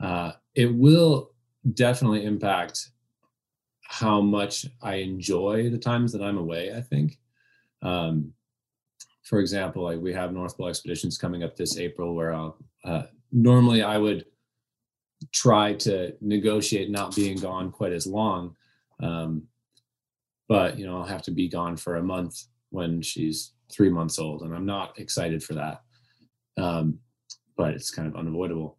uh, 0.00 0.32
it 0.54 0.72
will 0.74 1.32
definitely 1.74 2.24
impact 2.24 2.90
how 3.82 4.20
much 4.20 4.66
i 4.82 4.96
enjoy 4.96 5.68
the 5.70 5.78
times 5.78 6.12
that 6.12 6.22
i'm 6.22 6.38
away 6.38 6.74
i 6.74 6.80
think 6.80 7.18
um, 7.82 8.32
for 9.28 9.40
example, 9.40 9.84
like 9.84 10.00
we 10.00 10.14
have 10.14 10.32
North 10.32 10.56
Pole 10.56 10.68
expeditions 10.68 11.18
coming 11.18 11.42
up 11.42 11.54
this 11.54 11.76
April 11.76 12.14
where 12.14 12.32
I'll 12.32 12.56
uh, 12.82 13.02
normally 13.30 13.82
I 13.82 13.98
would 13.98 14.24
try 15.32 15.74
to 15.74 16.14
negotiate 16.22 16.90
not 16.90 17.14
being 17.14 17.36
gone 17.36 17.70
quite 17.70 17.92
as 17.92 18.06
long. 18.06 18.56
Um, 19.00 19.42
but 20.48 20.78
you 20.78 20.86
know, 20.86 20.96
I'll 20.96 21.04
have 21.04 21.22
to 21.22 21.30
be 21.30 21.46
gone 21.46 21.76
for 21.76 21.96
a 21.96 22.02
month 22.02 22.44
when 22.70 23.02
she's 23.02 23.52
three 23.70 23.90
months 23.90 24.18
old, 24.18 24.42
and 24.42 24.54
I'm 24.54 24.64
not 24.64 24.98
excited 24.98 25.42
for 25.42 25.52
that. 25.54 25.82
Um, 26.56 26.98
but 27.54 27.74
it's 27.74 27.90
kind 27.90 28.08
of 28.08 28.16
unavoidable. 28.16 28.77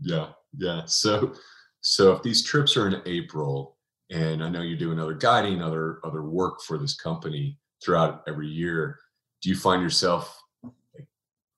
Yeah, 0.00 0.28
yeah. 0.56 0.84
So, 0.86 1.34
so 1.80 2.12
if 2.12 2.22
these 2.22 2.42
trips 2.42 2.76
are 2.76 2.88
in 2.88 3.02
April, 3.06 3.76
and 4.10 4.42
I 4.42 4.48
know 4.48 4.62
you 4.62 4.76
do 4.76 4.92
another 4.92 5.14
guiding, 5.14 5.62
other 5.62 6.00
other 6.04 6.22
work 6.22 6.60
for 6.62 6.78
this 6.78 6.94
company 6.94 7.58
throughout 7.82 8.22
every 8.28 8.48
year, 8.48 8.98
do 9.42 9.48
you 9.48 9.56
find 9.56 9.82
yourself 9.82 10.40
like, 10.62 11.06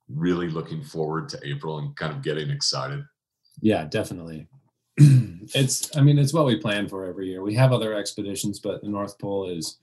really 0.08 0.48
looking 0.48 0.82
forward 0.82 1.28
to 1.30 1.40
April 1.42 1.78
and 1.78 1.94
kind 1.96 2.12
of 2.12 2.22
getting 2.22 2.50
excited? 2.50 3.04
Yeah, 3.60 3.84
definitely. 3.84 4.46
it's, 4.96 5.96
I 5.96 6.00
mean, 6.00 6.18
it's 6.18 6.32
what 6.32 6.46
we 6.46 6.56
plan 6.56 6.88
for 6.88 7.04
every 7.06 7.28
year. 7.28 7.42
We 7.42 7.54
have 7.54 7.72
other 7.72 7.94
expeditions, 7.94 8.60
but 8.60 8.82
the 8.82 8.88
North 8.88 9.18
Pole 9.18 9.50
is, 9.50 9.78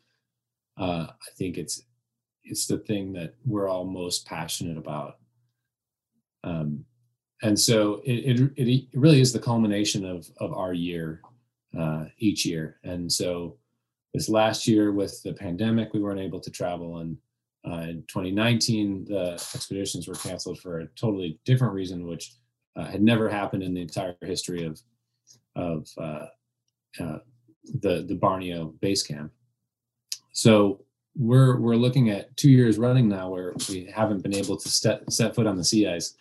uh, 0.79 1.07
I 1.09 1.31
think 1.37 1.57
it's, 1.57 1.81
it's 2.43 2.67
the 2.67 2.77
thing 2.79 3.13
that 3.13 3.35
we're 3.45 3.67
all 3.67 3.85
most 3.85 4.27
passionate 4.27 4.77
about. 4.77 5.15
Um, 6.43 6.85
and 7.41 7.59
so 7.59 8.01
it, 8.05 8.39
it, 8.39 8.51
it 8.57 8.87
really 8.93 9.21
is 9.21 9.33
the 9.33 9.39
culmination 9.39 10.05
of, 10.05 10.29
of 10.37 10.53
our 10.53 10.73
year 10.73 11.21
uh, 11.77 12.05
each 12.19 12.45
year. 12.45 12.77
And 12.83 13.11
so 13.11 13.57
this 14.13 14.29
last 14.29 14.67
year 14.67 14.91
with 14.91 15.21
the 15.23 15.33
pandemic, 15.33 15.93
we 15.93 16.01
weren't 16.01 16.19
able 16.19 16.39
to 16.39 16.49
travel 16.49 16.97
and 16.97 17.17
uh, 17.67 17.81
in 17.89 18.03
2019, 18.07 19.05
the 19.05 19.33
expeditions 19.33 20.07
were 20.07 20.13
canceled 20.15 20.59
for 20.59 20.79
a 20.79 20.87
totally 20.95 21.39
different 21.45 21.73
reason, 21.73 22.05
which 22.05 22.33
uh, 22.75 22.85
had 22.85 23.01
never 23.01 23.27
happened 23.27 23.63
in 23.63 23.73
the 23.73 23.81
entire 23.81 24.15
history 24.21 24.65
of 24.65 24.79
of 25.55 25.87
uh, 25.97 26.25
uh 26.99 27.19
the 27.81 28.05
the 28.07 28.19
Barneo 28.21 28.79
base 28.81 29.01
camp. 29.01 29.31
So 30.31 30.81
we're 31.15 31.57
we're 31.57 31.75
looking 31.75 32.09
at 32.09 32.35
two 32.37 32.51
years 32.51 32.77
running 32.77 33.07
now 33.07 33.29
where 33.29 33.53
we 33.67 33.85
haven't 33.85 34.21
been 34.21 34.35
able 34.35 34.57
to 34.57 34.69
step, 34.69 35.09
set 35.09 35.33
foot 35.33 35.47
on 35.47 35.57
the 35.57 35.63
sea 35.63 35.87
ice, 35.87 36.15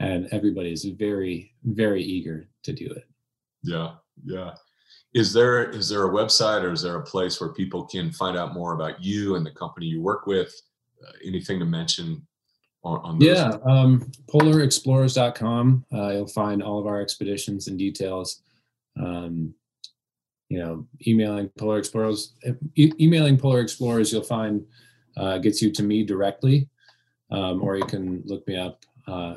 and 0.00 0.28
everybody 0.32 0.72
is 0.72 0.84
very 0.84 1.54
very 1.64 2.02
eager 2.02 2.48
to 2.64 2.72
do 2.72 2.86
it. 2.86 3.04
Yeah, 3.62 3.94
yeah. 4.24 4.54
Is 5.14 5.32
there 5.32 5.70
is 5.70 5.88
there 5.88 6.06
a 6.06 6.10
website 6.10 6.62
or 6.62 6.72
is 6.72 6.82
there 6.82 6.96
a 6.96 7.02
place 7.02 7.40
where 7.40 7.52
people 7.52 7.84
can 7.84 8.10
find 8.12 8.36
out 8.36 8.54
more 8.54 8.74
about 8.74 9.02
you 9.02 9.36
and 9.36 9.44
the 9.44 9.50
company 9.50 9.86
you 9.86 10.00
work 10.00 10.26
with? 10.26 10.52
Uh, 11.02 11.12
anything 11.26 11.58
to 11.58 11.64
mention 11.64 12.26
on, 12.84 13.00
on 13.02 13.18
those? 13.18 13.28
Yeah, 13.28 13.56
um, 13.64 14.10
polarexplorers.com. 14.32 15.84
Uh, 15.92 16.10
you'll 16.10 16.26
find 16.28 16.62
all 16.62 16.78
of 16.78 16.86
our 16.86 17.00
expeditions 17.00 17.68
and 17.68 17.78
details. 17.78 18.42
Um, 18.98 19.54
you 20.48 20.58
know, 20.58 20.86
emailing 21.06 21.48
Polar 21.56 21.78
Explorers, 21.78 22.34
e- 22.74 22.92
emailing 23.00 23.38
Polar 23.38 23.60
Explorers, 23.60 24.12
you'll 24.12 24.22
find 24.22 24.62
uh, 25.16 25.38
gets 25.38 25.62
you 25.62 25.70
to 25.72 25.82
me 25.82 26.04
directly, 26.04 26.68
um, 27.30 27.62
or 27.62 27.76
you 27.76 27.84
can 27.84 28.22
look 28.26 28.46
me 28.46 28.56
up, 28.56 28.84
uh, 29.06 29.36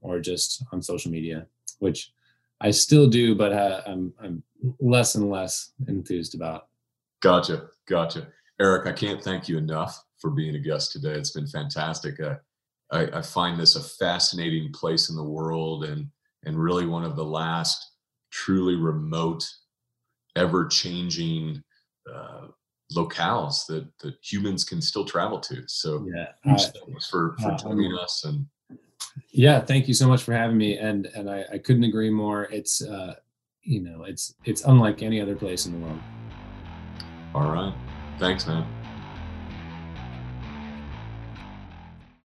or 0.00 0.20
just 0.20 0.64
on 0.72 0.82
social 0.82 1.10
media, 1.10 1.46
which 1.78 2.12
I 2.60 2.70
still 2.70 3.08
do, 3.08 3.34
but 3.34 3.52
uh, 3.52 3.82
I'm 3.86 4.12
I'm 4.20 4.42
less 4.80 5.14
and 5.14 5.30
less 5.30 5.72
enthused 5.86 6.34
about. 6.34 6.68
Gotcha, 7.20 7.68
gotcha, 7.88 8.28
Eric. 8.60 8.86
I 8.86 8.92
can't 8.92 9.22
thank 9.22 9.48
you 9.48 9.58
enough 9.58 10.04
for 10.18 10.30
being 10.30 10.56
a 10.56 10.58
guest 10.58 10.92
today. 10.92 11.12
It's 11.12 11.30
been 11.30 11.46
fantastic. 11.46 12.20
Uh, 12.20 12.36
I, 12.90 13.18
I, 13.18 13.22
find 13.22 13.60
this 13.60 13.76
a 13.76 13.82
fascinating 13.82 14.72
place 14.72 15.10
in 15.10 15.16
the 15.16 15.22
world 15.22 15.84
and 15.84 16.08
and 16.44 16.58
really 16.58 16.86
one 16.86 17.04
of 17.04 17.16
the 17.16 17.24
last 17.24 17.92
truly 18.30 18.76
remote, 18.76 19.46
ever 20.36 20.66
changing 20.66 21.62
uh, 22.12 22.48
locales 22.94 23.66
that 23.66 23.86
that 23.98 24.14
humans 24.22 24.64
can 24.64 24.80
still 24.80 25.04
travel 25.04 25.38
to. 25.40 25.62
So 25.66 26.06
yeah, 26.14 26.28
thanks 26.44 27.08
for 27.08 27.36
for 27.40 27.52
uh, 27.52 27.56
joining 27.58 27.96
us 27.96 28.24
and. 28.24 28.46
Yeah, 29.30 29.60
thank 29.60 29.88
you 29.88 29.94
so 29.94 30.06
much 30.06 30.22
for 30.22 30.32
having 30.32 30.56
me, 30.56 30.78
and 30.78 31.06
and 31.06 31.28
I, 31.28 31.44
I 31.54 31.58
couldn't 31.58 31.84
agree 31.84 32.10
more. 32.10 32.44
It's 32.44 32.82
uh, 32.82 33.16
you 33.62 33.80
know, 33.80 34.04
it's 34.04 34.34
it's 34.44 34.64
unlike 34.64 35.02
any 35.02 35.20
other 35.20 35.34
place 35.34 35.66
in 35.66 35.72
the 35.72 35.86
world. 35.86 36.00
All 37.34 37.50
right, 37.50 37.74
thanks, 38.18 38.46
man. 38.46 38.66